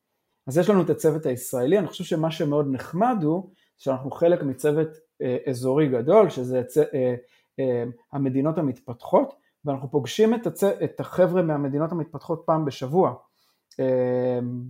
אז 0.46 0.59
יש 0.59 0.70
לנו 0.70 0.83
את 0.83 0.90
הצוות 0.90 1.26
הישראלי, 1.26 1.78
אני 1.78 1.87
חושב 1.87 2.04
שמה 2.04 2.30
שמאוד 2.30 2.66
נחמד 2.70 3.16
הוא 3.22 3.50
שאנחנו 3.78 4.11
חלק 4.11 4.42
מצוות 4.42 4.88
אה, 5.22 5.37
אזורי 5.48 5.88
גדול, 5.88 6.30
שזה 6.30 6.62
צ... 6.64 6.78
אה, 6.78 7.14
אה, 7.59 7.85
המדינות 8.12 8.59
המתפתחות, 8.59 9.35
ואנחנו 9.64 9.90
פוגשים 9.90 10.35
את, 10.35 10.46
הצ... 10.46 10.64
את 10.64 11.00
החבר'ה 11.00 11.42
מהמדינות 11.42 11.92
המתפתחות 11.92 12.42
פעם 12.46 12.64
בשבוע. 12.64 13.14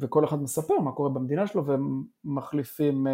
וכל 0.00 0.24
אחד 0.24 0.42
מספר 0.42 0.78
מה 0.78 0.92
קורה 0.92 1.10
במדינה 1.10 1.46
שלו 1.46 1.64
ומחליפים 2.24 3.06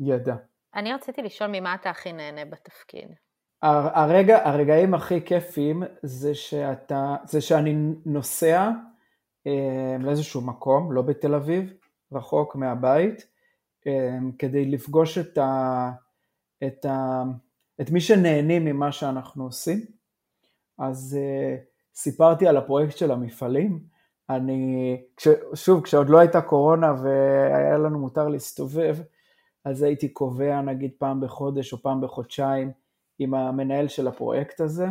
ידע. 0.00 0.34
אני 0.74 0.92
רציתי 0.92 1.22
לשאול 1.22 1.50
ממה 1.52 1.74
אתה 1.74 1.90
הכי 1.90 2.12
נהנה 2.12 2.44
בתפקיד. 2.44 3.08
הרגע, 3.62 4.48
הרגעים 4.48 4.94
הכי 4.94 5.24
כיפים 5.24 5.82
זה, 6.02 6.34
שאתה, 6.34 7.16
זה 7.24 7.40
שאני 7.40 7.74
נוסע 8.06 8.60
אה, 8.60 8.70
לאיזשהו 10.00 10.40
מקום, 10.40 10.92
לא 10.92 11.02
בתל 11.02 11.34
אביב, 11.34 11.72
רחוק 12.12 12.56
מהבית, 12.56 13.26
אה, 13.86 14.18
כדי 14.38 14.64
לפגוש 14.64 15.18
את, 15.18 15.38
ה, 15.38 15.90
את, 16.66 16.84
ה, 16.84 17.22
את 17.80 17.90
מי 17.90 18.00
שנהנים 18.00 18.64
ממה 18.64 18.92
שאנחנו 18.92 19.44
עושים. 19.44 19.78
אז 20.78 21.18
אה, 21.20 21.56
סיפרתי 21.94 22.46
על 22.46 22.56
הפרויקט 22.56 22.96
של 22.96 23.10
המפעלים. 23.10 23.80
אני, 24.30 25.02
שוב, 25.54 25.82
כשעוד 25.82 26.08
לא 26.08 26.18
הייתה 26.18 26.40
קורונה 26.40 26.94
והיה 27.02 27.78
לנו 27.78 27.98
מותר 27.98 28.28
להסתובב, 28.28 28.96
אז 29.64 29.82
הייתי 29.82 30.08
קובע 30.08 30.60
נגיד 30.60 30.90
פעם 30.98 31.20
בחודש 31.20 31.72
או 31.72 31.78
פעם 31.78 32.00
בחודשיים 32.00 32.72
עם 33.18 33.34
המנהל 33.34 33.88
של 33.88 34.08
הפרויקט 34.08 34.60
הזה, 34.60 34.86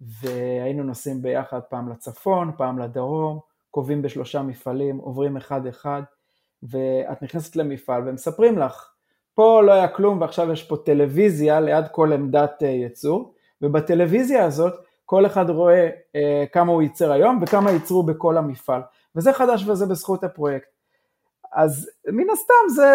והיינו 0.00 0.82
נוסעים 0.82 1.22
ביחד 1.22 1.60
פעם 1.60 1.88
לצפון, 1.88 2.52
פעם 2.56 2.78
לדרום, 2.78 3.40
קובעים 3.70 4.02
בשלושה 4.02 4.42
מפעלים, 4.42 4.96
עוברים 4.96 5.36
אחד-אחד, 5.36 6.02
ואת 6.62 7.22
נכנסת 7.22 7.56
למפעל 7.56 8.08
ומספרים 8.08 8.58
לך, 8.58 8.90
פה 9.34 9.62
לא 9.62 9.72
היה 9.72 9.88
כלום 9.88 10.20
ועכשיו 10.20 10.52
יש 10.52 10.62
פה 10.62 10.76
טלוויזיה 10.84 11.60
ליד 11.60 11.84
כל 11.92 12.12
עמדת 12.12 12.62
אה, 12.62 12.68
ייצור, 12.68 13.34
ובטלוויזיה 13.62 14.44
הזאת 14.44 14.74
כל 15.04 15.26
אחד 15.26 15.50
רואה 15.50 15.88
אה, 16.16 16.44
כמה 16.52 16.72
הוא 16.72 16.82
ייצר 16.82 17.12
היום 17.12 17.38
וכמה 17.42 17.70
ייצרו 17.70 18.02
בכל 18.02 18.36
המפעל, 18.36 18.80
וזה 19.16 19.32
חדש 19.32 19.68
וזה 19.68 19.86
בזכות 19.86 20.24
הפרויקט. 20.24 20.68
אז 21.52 21.90
מן 22.08 22.30
הסתם 22.32 22.74
זה, 22.74 22.92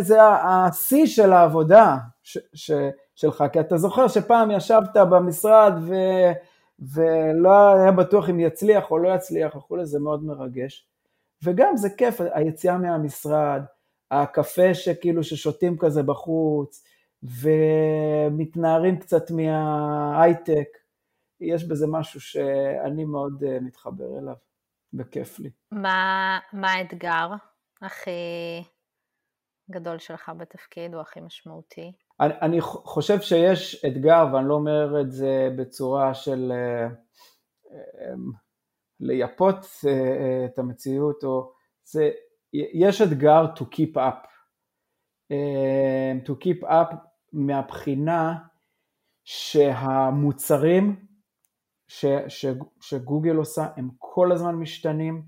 זה 0.00 0.22
השיא 0.22 1.06
של 1.06 1.32
העבודה 1.32 1.96
ש, 2.22 2.38
ש, 2.54 2.70
שלך, 3.14 3.44
כי 3.52 3.60
אתה 3.60 3.76
זוכר 3.76 4.08
שפעם 4.08 4.50
ישבת 4.50 4.96
במשרד 4.96 5.72
ו, 5.80 5.94
ולא 6.94 7.74
היה 7.74 7.92
בטוח 7.92 8.30
אם 8.30 8.40
יצליח 8.40 8.90
או 8.90 8.98
לא 8.98 9.14
יצליח 9.14 9.56
וכולי, 9.56 9.86
זה 9.86 10.00
מאוד 10.00 10.24
מרגש. 10.24 10.88
וגם 11.42 11.76
זה 11.76 11.90
כיף, 11.90 12.20
היציאה 12.20 12.78
מהמשרד, 12.78 13.62
הקפה 14.10 14.74
שכאילו 14.74 15.24
ששותים 15.24 15.78
כזה 15.78 16.02
בחוץ, 16.02 16.84
ומתנערים 17.22 18.98
קצת 18.98 19.30
מההייטק, 19.30 20.68
יש 21.40 21.64
בזה 21.64 21.86
משהו 21.86 22.20
שאני 22.20 23.04
מאוד 23.04 23.44
אה, 23.46 23.60
מתחבר 23.60 24.18
אליו, 24.18 24.34
וכיף 24.94 25.38
לי. 25.38 25.50
מה, 25.72 26.38
מה 26.52 26.72
האתגר 26.72 27.28
הכי 27.82 28.10
גדול 29.70 29.98
שלך 29.98 30.32
בתפקיד, 30.38 30.94
או 30.94 31.00
הכי 31.00 31.20
משמעותי? 31.20 31.92
אני, 32.22 32.34
אני 32.42 32.60
חושב 32.60 33.20
שיש 33.20 33.84
אתגר, 33.84 34.26
ואני 34.32 34.48
לא 34.48 34.54
אומר 34.54 35.00
את 35.00 35.12
זה 35.12 35.48
בצורה 35.58 36.14
של 36.14 36.52
אה, 36.52 36.86
אמ, 37.72 38.32
לייפות 39.00 39.66
אה, 39.88 40.44
את 40.44 40.58
המציאות, 40.58 41.24
או 41.24 41.52
זה, 41.84 42.10
יש 42.52 43.02
אתגר 43.02 43.44
to 43.56 43.62
keep 43.62 43.96
up. 43.96 44.26
to 46.26 46.32
keep 46.44 46.64
up 46.64 46.94
מהבחינה 47.32 48.34
שהמוצרים 49.24 51.06
ש, 51.88 52.06
ש, 52.28 52.46
שגוגל 52.80 53.36
עושה 53.36 53.66
הם 53.76 53.88
כל 53.98 54.32
הזמן 54.32 54.54
משתנים, 54.54 55.22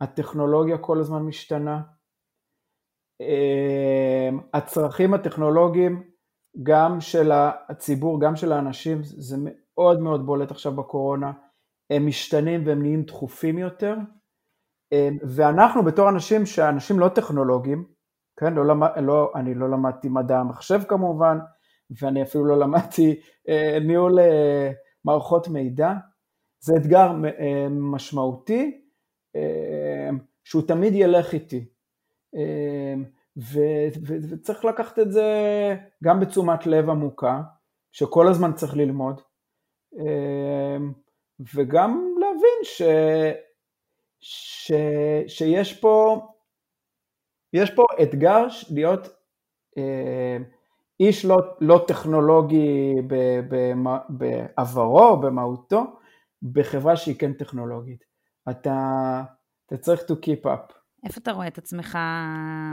הטכנולוגיה 0.00 0.78
כל 0.78 1.00
הזמן 1.00 1.22
משתנה, 1.22 1.82
הצרכים 4.54 5.14
הטכנולוגיים 5.14 6.02
גם 6.62 7.00
של 7.00 7.30
הציבור, 7.68 8.20
גם 8.20 8.36
של 8.36 8.52
האנשים, 8.52 8.98
זה 9.02 9.36
מאוד 9.40 10.00
מאוד 10.00 10.26
בולט 10.26 10.50
עכשיו 10.50 10.72
בקורונה, 10.72 11.32
הם 11.90 12.06
משתנים 12.06 12.66
והם 12.66 12.82
נהיים 12.82 13.02
דחופים 13.02 13.58
יותר, 13.58 13.96
אמ, 14.92 15.18
ואנחנו 15.22 15.84
בתור 15.84 16.08
אנשים 16.08 16.46
שאנשים 16.46 16.98
לא 16.98 17.08
טכנולוגיים, 17.08 17.84
כן, 18.40 18.54
לא 18.54 18.64
לא, 19.02 19.32
אני 19.34 19.54
לא 19.54 19.70
למדתי 19.70 20.08
מדע 20.08 20.38
המחשב 20.38 20.80
כמובן, 20.88 21.38
ואני 22.00 22.22
אפילו 22.22 22.44
לא 22.44 22.58
למדתי 22.58 23.20
אה, 23.48 23.78
ניהול 23.80 24.18
אה, 24.18 24.70
מערכות 25.04 25.48
מידע, 25.48 25.92
זה 26.64 26.76
אתגר 26.76 27.10
אה, 27.24 27.66
משמעותי, 27.70 28.80
אה, 29.36 30.10
שהוא 30.44 30.62
תמיד 30.68 30.92
ילך 30.94 31.32
איתי. 31.32 31.68
אמ, 33.38 33.90
וצריך 34.30 34.64
לקחת 34.64 34.98
את 34.98 35.12
זה 35.12 35.26
גם 36.04 36.20
בתשומת 36.20 36.66
לב 36.66 36.90
עמוקה, 36.90 37.42
שכל 37.92 38.28
הזמן 38.28 38.52
צריך 38.52 38.76
ללמוד, 38.76 39.20
אמ, 39.98 40.92
וגם 41.54 42.14
להבין 42.20 42.58
ש, 42.62 42.82
ש, 44.20 44.72
שיש 45.26 45.80
פה, 45.80 46.26
יש 47.52 47.70
פה 47.70 47.84
אתגר 48.02 48.46
להיות 48.70 49.08
אמ, 49.76 50.44
איש 51.00 51.24
לא, 51.24 51.36
לא 51.60 51.84
טכנולוגי 51.88 52.94
בעברו, 54.08 55.16
במהותו, 55.16 55.82
בחברה 56.42 56.96
שהיא 56.96 57.18
כן 57.18 57.32
טכנולוגית. 57.32 58.04
אתה, 58.50 59.22
אתה 59.66 59.76
צריך 59.76 60.00
to 60.00 60.14
keep 60.14 60.46
up. 60.46 60.77
איפה 61.06 61.20
אתה 61.22 61.32
רואה 61.32 61.46
את 61.46 61.58
עצמך 61.58 61.98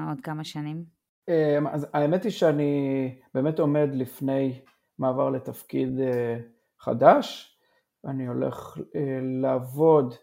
עוד 0.10 0.22
כמה 0.22 0.44
שנים? 0.44 0.84
אמ, 1.30 1.68
אז 1.68 1.88
האמת 1.94 2.24
היא 2.24 2.32
שאני 2.32 3.16
באמת 3.34 3.60
עומד 3.60 3.90
לפני 3.94 4.62
מעבר 5.00 5.30
לתפקיד 5.30 6.00
אה, 6.00 6.38
חדש. 6.80 7.58
אני 8.06 8.28
הולך 8.28 8.78
אה, 8.96 9.20
לעבוד 9.42 10.14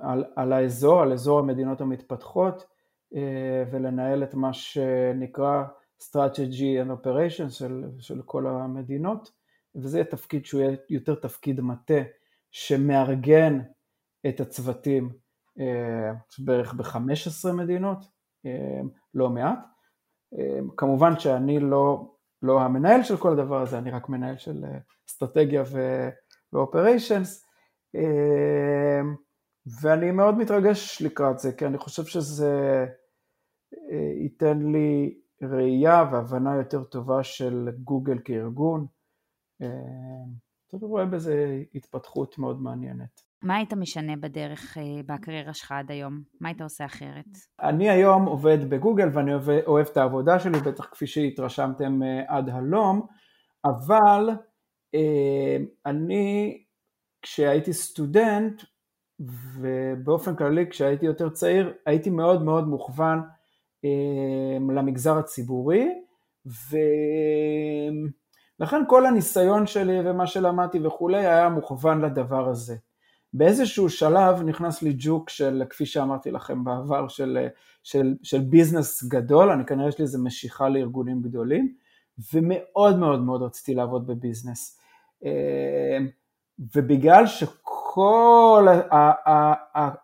על, 0.00 0.24
על 0.36 0.52
האזור, 0.52 1.02
על 1.02 1.12
אזור 1.12 1.38
המדינות 1.38 1.80
המתפתחות, 1.80 2.66
אה, 3.14 3.64
ולנהל 3.72 4.22
את 4.22 4.34
מה 4.34 4.52
שנקרא 4.52 5.64
strategy 6.02 6.84
and 6.84 6.90
operation 6.90 7.50
של, 7.50 7.84
של 7.98 8.22
כל 8.22 8.46
המדינות, 8.46 9.32
וזה 9.74 9.98
יהיה 9.98 10.10
תפקיד 10.10 10.46
שהוא 10.46 10.60
יהיה 10.60 10.76
יותר 10.88 11.14
תפקיד 11.14 11.60
מטה 11.60 12.02
שמארגן 12.50 13.60
את 14.28 14.40
הצוותים 14.40 15.12
בערך 16.38 16.74
ב-15 16.74 17.52
מדינות, 17.52 17.98
אה, 18.46 18.80
לא 19.14 19.30
מעט. 19.30 19.58
אה, 20.38 20.58
כמובן 20.76 21.18
שאני 21.18 21.60
לא, 21.60 22.14
לא 22.42 22.60
המנהל 22.60 23.02
של 23.02 23.16
כל 23.16 23.32
הדבר 23.32 23.62
הזה, 23.62 23.78
אני 23.78 23.90
רק 23.90 24.08
מנהל 24.08 24.36
של 24.36 24.64
אסטרטגיה 25.08 25.62
ואופריישנס, 26.52 27.46
ואני 29.82 30.10
מאוד 30.10 30.38
מתרגש 30.38 31.02
לקראת 31.02 31.38
זה, 31.38 31.52
כי 31.52 31.66
אני 31.66 31.78
חושב 31.78 32.04
שזה 32.04 32.86
ייתן 34.20 34.58
לי 34.72 35.20
ראייה 35.42 36.04
והבנה 36.12 36.56
יותר 36.56 36.84
טובה 36.84 37.24
של 37.24 37.68
גוגל 37.84 38.18
כארגון. 38.24 38.86
אני 39.60 40.80
רואה 40.82 41.06
בזה 41.06 41.62
התפתחות 41.74 42.38
מאוד 42.38 42.62
מעניינת. 42.62 43.31
מה 43.42 43.56
היית 43.56 43.72
משנה 43.72 44.16
בדרך 44.16 44.78
אה, 44.78 44.82
בקריירה 45.06 45.54
שלך 45.54 45.72
עד 45.72 45.90
היום? 45.90 46.22
מה 46.40 46.48
היית 46.48 46.60
עושה 46.60 46.84
אחרת? 46.84 47.26
אני 47.62 47.90
היום 47.90 48.26
עובד 48.26 48.70
בגוגל 48.70 49.08
ואני 49.12 49.32
אוהב, 49.66 49.86
את 49.86 49.96
העבודה 49.96 50.38
שלי, 50.38 50.60
בטח 50.60 50.84
כפי 50.84 51.06
שהתרשמתם 51.06 52.02
אה, 52.02 52.22
עד 52.28 52.48
הלום, 52.48 53.06
אבל 53.64 54.30
אה, 54.94 55.56
אני 55.86 56.58
כשהייתי 57.22 57.72
סטודנט 57.72 58.62
ובאופן 59.20 60.36
כללי 60.36 60.70
כשהייתי 60.70 61.06
יותר 61.06 61.28
צעיר 61.28 61.74
הייתי 61.86 62.10
מאוד 62.10 62.42
מאוד 62.42 62.68
מוכוון 62.68 63.20
למגזר 64.74 65.18
הציבורי 65.18 65.88
ולכן 68.58 68.82
כל 68.88 69.06
הניסיון 69.06 69.66
שלי 69.66 70.10
ומה 70.10 70.26
שלמדתי 70.26 70.86
וכולי 70.86 71.26
היה 71.26 71.48
מוכוון 71.48 72.00
לדבר 72.00 72.48
הזה. 72.48 72.76
באיזשהו 73.34 73.90
שלב 73.90 74.42
נכנס 74.42 74.82
לי 74.82 74.94
ג'וק 74.98 75.30
של, 75.30 75.62
כפי 75.70 75.86
שאמרתי 75.86 76.30
לכם 76.30 76.64
בעבר, 76.64 77.08
של, 77.08 77.46
של, 77.82 78.14
של 78.22 78.40
ביזנס 78.40 79.04
גדול, 79.04 79.50
אני 79.50 79.64
כנראה 79.66 79.88
יש 79.88 79.98
לי 79.98 80.02
איזו 80.02 80.18
משיכה 80.24 80.68
לארגונים 80.68 81.22
גדולים, 81.22 81.74
ומאוד 82.34 82.98
מאוד 82.98 83.20
מאוד 83.20 83.42
רציתי 83.42 83.74
לעבוד 83.74 84.06
בביזנס. 84.06 84.78
אה, 85.24 85.98
ובגלל 86.76 87.26
שכל 87.26 88.68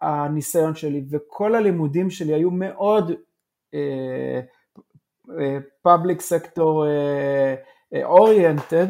הניסיון 0.00 0.74
שלי 0.74 1.04
וכל 1.10 1.54
הלימודים 1.54 2.10
שלי 2.10 2.34
היו 2.34 2.50
מאוד 2.50 3.12
פאבליק 5.82 6.20
סקטור 6.20 6.84
אוריינטד, 8.04 8.86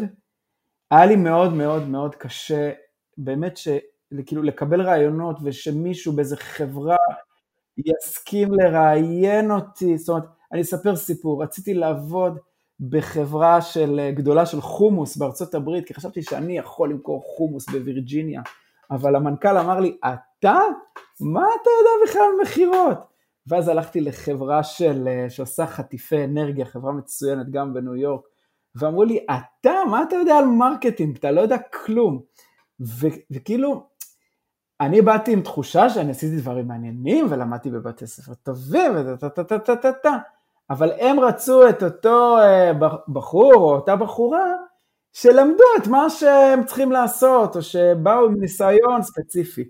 היה 0.90 1.06
לי 1.06 1.16
מאוד 1.16 1.52
מאוד 1.52 1.88
מאוד 1.88 2.14
קשה, 2.14 2.70
באמת 3.18 3.56
ש... 3.56 3.68
כאילו 4.26 4.42
לקבל 4.42 4.82
רעיונות 4.82 5.36
ושמישהו 5.42 6.12
באיזה 6.12 6.36
חברה 6.36 6.96
יסכים 7.78 8.48
לראיין 8.52 9.50
אותי, 9.50 9.98
זאת 9.98 10.08
אומרת, 10.08 10.24
אני 10.52 10.60
אספר 10.60 10.96
סיפור, 10.96 11.42
רציתי 11.42 11.74
לעבוד 11.74 12.38
בחברה 12.80 13.62
של, 13.62 14.10
גדולה 14.14 14.46
של 14.46 14.60
חומוס 14.60 15.16
בארצות 15.16 15.54
הברית, 15.54 15.86
כי 15.86 15.94
חשבתי 15.94 16.22
שאני 16.22 16.58
יכול 16.58 16.90
למכור 16.90 17.22
חומוס 17.36 17.68
בווירג'יניה, 17.68 18.42
אבל 18.90 19.16
המנכ"ל 19.16 19.58
אמר 19.58 19.80
לי, 19.80 19.96
אתה? 20.04 20.58
מה 21.20 21.46
אתה 21.62 21.70
יודע 21.80 21.90
בכלל 22.06 22.22
על 22.22 22.42
מכירות? 22.42 22.98
ואז 23.46 23.68
הלכתי 23.68 24.00
לחברה 24.00 24.62
של, 24.62 25.08
שעושה 25.28 25.66
חטיפי 25.66 26.24
אנרגיה, 26.24 26.64
חברה 26.64 26.92
מצוינת 26.92 27.50
גם 27.50 27.74
בניו 27.74 27.96
יורק, 27.96 28.20
ואמרו 28.74 29.04
לי, 29.04 29.26
אתה, 29.26 29.72
מה 29.90 30.02
אתה 30.02 30.16
יודע 30.16 30.38
על 30.38 30.44
marketing? 30.44 31.16
אתה 31.16 31.30
לא 31.30 31.40
יודע 31.40 31.56
כלום. 31.58 32.20
ו- 32.80 33.06
וכאילו, 33.30 33.86
אני 34.80 35.02
באתי 35.02 35.32
עם 35.32 35.42
תחושה 35.42 35.90
שאני 35.90 36.10
עשיתי 36.10 36.36
דברים 36.36 36.68
מעניינים 36.68 37.26
ולמדתי 37.30 37.70
בבתי 37.70 38.06
ספר 38.06 38.34
טובים 38.34 38.92
וטה-טה-טה-טה-טה, 38.96 40.16
אבל 40.70 40.92
הם 40.98 41.20
רצו 41.20 41.68
את 41.68 41.82
אותו 41.82 42.38
אה, 42.38 42.72
בחור 43.08 43.54
או 43.54 43.74
אותה 43.74 43.96
בחורה 43.96 44.54
שלמדו 45.12 45.64
את 45.82 45.86
מה 45.86 46.10
שהם 46.10 46.64
צריכים 46.64 46.92
לעשות, 46.92 47.56
או 47.56 47.62
שבאו 47.62 48.24
עם 48.24 48.40
ניסיון 48.40 49.02
ספציפי. 49.02 49.64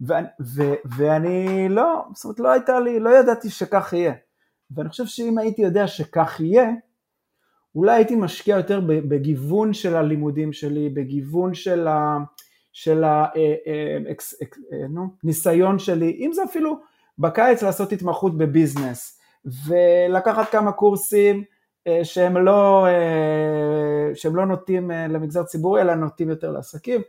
ואני, 0.00 0.26
ו- 0.40 0.74
ואני 0.96 1.68
לא, 1.68 2.04
זאת 2.14 2.24
אומרת, 2.24 2.40
לא 2.40 2.48
הייתה 2.48 2.80
לי, 2.80 3.00
לא 3.00 3.10
ידעתי 3.10 3.50
שכך 3.50 3.92
יהיה. 3.92 4.12
ואני 4.70 4.88
חושב 4.88 5.06
שאם 5.06 5.38
הייתי 5.38 5.62
יודע 5.62 5.86
שכך 5.86 6.40
יהיה, 6.40 6.70
אולי 7.74 7.92
הייתי 7.92 8.16
משקיע 8.16 8.56
יותר 8.56 8.80
בגיוון 8.86 9.72
של 9.72 9.96
הלימודים 9.96 10.52
שלי, 10.52 10.88
בגיוון 10.88 11.54
של, 11.54 11.88
ה, 11.88 12.18
של 12.74 13.04
הניסיון 15.22 15.68
אה, 15.68 15.74
אה, 15.74 15.78
שלי, 15.78 16.18
אם 16.20 16.32
זה 16.32 16.44
אפילו 16.44 16.80
בקיץ 17.18 17.62
לעשות 17.62 17.92
התמחות 17.92 18.38
בביזנס, 18.38 19.20
ולקחת 19.44 20.48
כמה 20.48 20.72
קורסים 20.72 21.44
אה, 21.86 22.04
שהם 22.04 22.36
לא, 22.36 22.86
שהם 24.14 24.36
לא 24.36 24.46
נוטים 24.46 24.90
למגזר 24.90 25.42
ציבורי, 25.42 25.80
אלא 25.80 25.94
נוטים 25.94 26.28
יותר 26.28 26.50
לעסקים. 26.50 27.00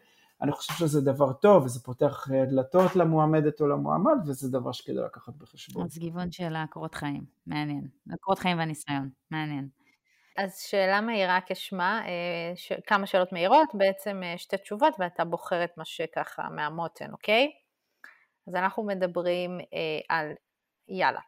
אני 0.42 0.52
חושב 0.52 0.74
שזה 0.74 1.02
דבר 1.02 1.34
טוב, 1.34 1.66
וזה 1.66 1.80
פותח 1.80 2.28
דלתות 2.50 2.96
למועמדת 2.96 3.62
או 3.62 3.68
למועמד, 3.68 4.18
וזה 4.28 4.52
דבר 4.52 4.72
שכדאי 4.72 5.04
לקחת 5.06 5.34
בחשבון. 5.36 5.86
אז 5.86 5.98
גיוון 5.98 6.32
של 6.32 6.56
הקורות 6.56 6.96
חיים, 6.96 7.24
מעניין. 7.48 7.88
הקורות 8.14 8.40
חיים 8.40 8.58
והניסיון, 8.58 9.10
מעניין. 9.32 9.68
אז 10.38 10.58
שאלה 10.58 11.02
מהירה 11.02 11.40
כשמה, 11.46 12.02
אה, 12.06 12.56
ש... 12.56 12.72
כמה 12.88 13.08
שאלות 13.08 13.32
מהירות, 13.32 13.70
בעצם 13.74 14.22
אה, 14.24 14.38
שתי 14.38 14.58
תשובות 14.58 14.94
ואתה 15.00 15.26
בוחר 15.26 15.64
את 15.64 15.78
מה 15.78 15.86
שככה 15.86 16.50
מהמותן, 16.50 17.12
אוקיי? 17.12 17.52
אז 18.48 18.56
אנחנו 18.56 18.84
מדברים 18.84 19.60
אה, 19.60 20.16
על, 20.16 20.32
יאללה, 20.88 21.20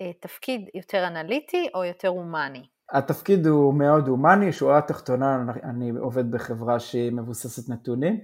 אה, 0.00 0.12
תפקיד 0.20 0.68
יותר 0.74 1.06
אנליטי 1.06 1.68
או 1.74 1.84
יותר 1.84 2.08
הומני? 2.08 2.66
התפקיד 2.92 3.46
הוא 3.46 3.74
מאוד 3.74 4.08
הומני, 4.08 4.52
שורה 4.52 4.82
תחתונה, 4.82 5.38
אני 5.64 5.90
עובד 5.90 6.30
בחברה 6.30 6.80
שהיא 6.80 7.12
מבוססת 7.12 7.68
נתונים, 7.68 8.20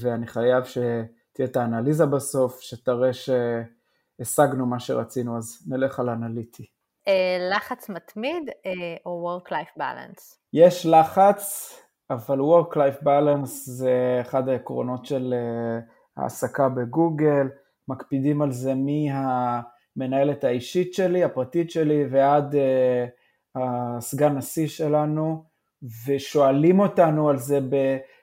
ואני 0.00 0.26
חייב 0.26 0.64
שתהיה 0.64 1.48
את 1.48 1.56
האנליזה 1.56 2.06
בסוף, 2.06 2.60
שתראה 2.60 3.10
שהשגנו 3.12 4.66
מה 4.66 4.80
שרצינו, 4.80 5.38
אז 5.38 5.68
נלך 5.68 6.00
על 6.00 6.08
אנליטי. 6.08 6.79
אה, 7.08 7.38
לחץ 7.50 7.88
מתמיד 7.88 8.50
אה, 8.66 8.96
או 9.06 9.38
Work-Life 9.38 9.78
Balance? 9.78 10.36
יש 10.52 10.86
לחץ, 10.86 11.72
אבל 12.10 12.38
Work-Life 12.40 13.02
Balance 13.04 13.46
זה 13.46 14.18
אחד 14.20 14.48
העקרונות 14.48 15.06
של 15.06 15.34
אה, 15.36 15.80
העסקה 16.22 16.68
בגוגל, 16.68 17.48
מקפידים 17.88 18.42
על 18.42 18.52
זה 18.52 18.72
מהמנהלת 18.74 20.44
האישית 20.44 20.94
שלי, 20.94 21.24
הפרטית 21.24 21.70
שלי, 21.70 22.04
ועד 22.10 22.54
הסגן 23.54 24.36
נשיא 24.36 24.66
שלנו, 24.66 25.44
ושואלים 26.06 26.80
אותנו 26.80 27.28
על 27.28 27.38
זה 27.38 27.58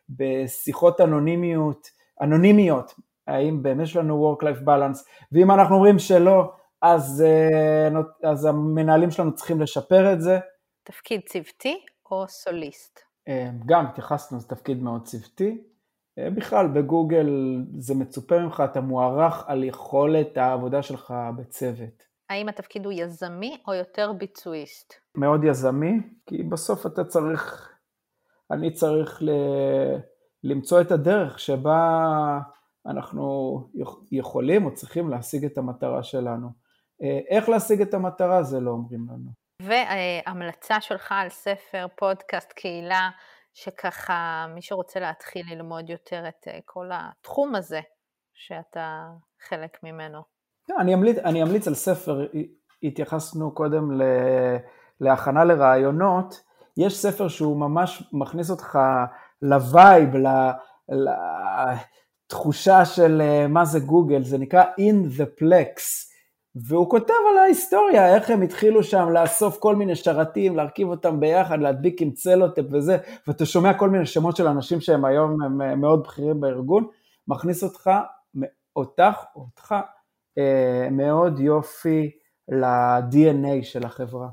בשיחות 0.10 1.02
אנונימיות, 1.02 1.88
אנונימיות, 2.22 2.94
האם 3.28 3.64
באמת 3.64 3.84
יש 3.84 3.96
לנו 3.96 4.36
Work-Life 4.36 4.66
Balance, 4.66 5.00
ואם 5.32 5.52
אנחנו 5.52 5.76
אומרים 5.76 6.00
שלא, 6.00 6.52
אז, 6.82 7.24
אה, 7.26 7.90
אז 8.32 8.46
המנהלים 8.46 9.12
שלנו 9.12 9.36
צריכים 9.36 9.62
לשפר 9.62 10.14
את 10.14 10.22
זה. 10.22 10.40
תפקיד 10.84 11.22
צוותי 11.26 11.86
או 12.12 12.28
סוליסט? 12.28 13.00
אה, 13.28 13.50
גם 13.66 13.86
התייחסנו, 13.86 14.40
זה 14.40 14.48
תפקיד 14.48 14.84
מאוד 14.84 15.06
צוותי. 15.06 15.62
אה, 16.20 16.30
בכלל, 16.30 16.68
בגוגל 16.68 17.30
זה 17.78 17.96
מצופה 17.96 18.40
ממך, 18.40 18.64
אתה 18.72 18.82
מוערך 18.82 19.44
על 19.48 19.64
יכולת 19.64 20.38
העבודה 20.38 20.82
שלך 20.82 21.14
בצוות. 21.38 22.04
האם 22.30 22.50
התפקיד 22.50 22.86
הוא 22.86 22.94
יזמי 22.94 23.58
או 23.68 23.74
יותר 23.74 24.14
ביצועיסט? 24.14 24.94
מאוד 25.16 25.44
יזמי, 25.44 26.00
כי 26.26 26.44
בסוף 26.44 26.86
אתה 26.86 27.04
צריך, 27.04 27.72
אני 28.52 28.74
צריך 28.74 29.24
ל... 29.24 29.30
למצוא 30.44 30.82
את 30.82 30.92
הדרך 30.92 31.40
שבה 31.40 32.40
אנחנו 32.86 33.60
יכולים 34.12 34.66
או 34.66 34.74
צריכים 34.74 35.10
להשיג 35.10 35.46
את 35.46 35.58
המטרה 35.58 36.04
שלנו. 36.04 36.67
אה, 37.04 37.20
איך 37.30 37.50
להשיג 37.50 37.82
את 37.82 37.94
המטרה 37.94 38.44
זה 38.44 38.60
לא 38.60 38.72
אומרים 38.72 39.08
לנו. 39.10 39.32
והמלצה 39.62 40.82
שלך 40.82 41.12
על 41.12 41.30
ספר, 41.30 41.86
פודקאסט, 41.96 42.54
קהילה, 42.54 43.10
שככה 43.54 44.46
מי 44.56 44.62
שרוצה 44.62 45.00
להתחיל 45.00 45.46
ללמוד 45.50 45.90
יותר 45.90 46.28
את 46.28 46.48
אה, 46.48 46.60
כל 46.66 46.90
התחום 46.94 47.56
הזה 47.56 47.80
שאתה 48.34 49.08
חלק 49.50 49.78
ממנו. 49.84 50.22
כן, 50.68 50.74
אני 50.80 50.94
אמליץ, 50.94 51.18
אני 51.18 51.44
אמליץ 51.44 51.68
על 51.68 51.74
ספר, 51.74 52.28
התייחסנו 52.84 53.54
קודם 53.56 53.92
ל, 53.92 54.04
להכנה 55.02 55.44
לראיונות, 55.46 56.42
יש 56.78 56.98
ספר 56.98 57.28
שהוא 57.28 57.60
ממש 57.60 58.04
מכניס 58.14 58.50
אותך 58.50 58.80
ל 59.42 59.53
vibe, 59.53 60.10
לתחושה 62.30 62.86
של 62.86 63.22
אה, 63.22 63.48
מה 63.48 63.66
זה 63.66 63.80
גוגל, 63.80 64.24
זה 64.24 64.38
נקרא 64.38 64.64
In 64.64 65.20
the 65.20 65.26
Plex. 65.42 66.07
והוא 66.66 66.90
כותב 66.90 67.14
על 67.32 67.38
ההיסטוריה, 67.38 68.16
איך 68.16 68.30
הם 68.30 68.42
התחילו 68.42 68.84
שם 68.84 69.10
לאסוף 69.10 69.58
כל 69.60 69.76
מיני 69.76 69.96
שרתים, 69.96 70.56
להרכיב 70.56 70.88
אותם 70.88 71.20
ביחד, 71.20 71.60
להדביק 71.60 72.02
עם 72.02 72.12
צלוטפ 72.12 72.64
וזה, 72.72 72.98
ואתה 73.28 73.46
שומע 73.46 73.74
כל 73.74 73.90
מיני 73.90 74.06
שמות 74.06 74.36
של 74.36 74.48
אנשים 74.48 74.82
שהם 74.82 75.06
היום 75.06 75.42
הם 75.44 75.82
מאוד 75.82 76.04
בכירים 76.04 76.42
בארגון, 76.42 76.88
מכניס 77.28 77.64
אותך, 77.64 77.90
אותך, 78.76 79.24
אותך, 79.36 79.76
אה, 80.38 80.88
מאוד 80.92 81.40
יופי 81.40 82.12
ל-DNA 82.48 83.64
של 83.64 83.86
החברה. 83.86 84.28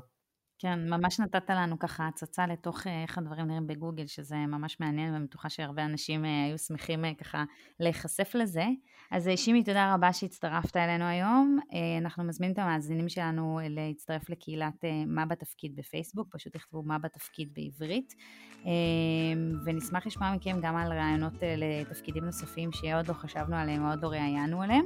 כן, 0.59 0.89
ממש 0.89 1.19
נתת 1.19 1.49
לנו 1.49 1.79
ככה 1.79 2.07
הצצה 2.07 2.47
לתוך 2.47 2.87
אה, 2.87 3.03
איך 3.03 3.17
הדברים 3.17 3.47
נראים 3.47 3.67
בגוגל, 3.67 4.07
שזה 4.07 4.35
ממש 4.35 4.79
מעניין, 4.79 5.13
ואני 5.13 5.25
בטוחה 5.25 5.49
שהרבה 5.49 5.85
אנשים 5.85 6.25
אה, 6.25 6.45
היו 6.45 6.57
שמחים 6.57 7.05
אה, 7.05 7.11
ככה 7.13 7.43
להיחשף 7.79 8.35
לזה. 8.35 8.63
אז 9.11 9.29
שימי, 9.35 9.63
תודה 9.63 9.93
רבה 9.93 10.13
שהצטרפת 10.13 10.77
אלינו 10.77 11.05
היום. 11.05 11.59
אנחנו 12.01 12.23
מזמינים 12.23 12.53
את 12.53 12.59
המאזינים 12.59 13.09
שלנו 13.09 13.59
להצטרף 13.69 14.29
לקהילת 14.29 14.83
מה 15.07 15.25
בתפקיד 15.25 15.75
בפייסבוק, 15.75 16.27
פשוט 16.31 16.53
תכתבו 16.53 16.83
מה 16.83 16.97
בתפקיד 16.99 17.49
בעברית. 17.53 18.13
ונשמח 19.65 20.07
לשמוע 20.07 20.35
מכם 20.35 20.57
גם 20.61 20.75
על 20.75 20.93
רעיונות 20.93 21.33
לתפקידים 21.57 22.25
נוספים 22.25 22.71
שעוד 22.71 23.07
לא 23.07 23.13
חשבנו 23.13 23.55
עליהם, 23.55 23.85
עוד 23.85 24.03
לא 24.03 24.07
ראיינו 24.07 24.61
עליהם. 24.61 24.85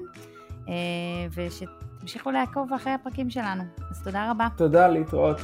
ושתמשיכו 1.35 2.31
לעקוב 2.31 2.73
אחרי 2.73 2.93
הפרקים 2.93 3.29
שלנו. 3.29 3.63
אז 3.91 4.03
תודה 4.03 4.31
רבה. 4.31 4.47
תודה, 4.57 4.87
להתראות. 4.87 5.37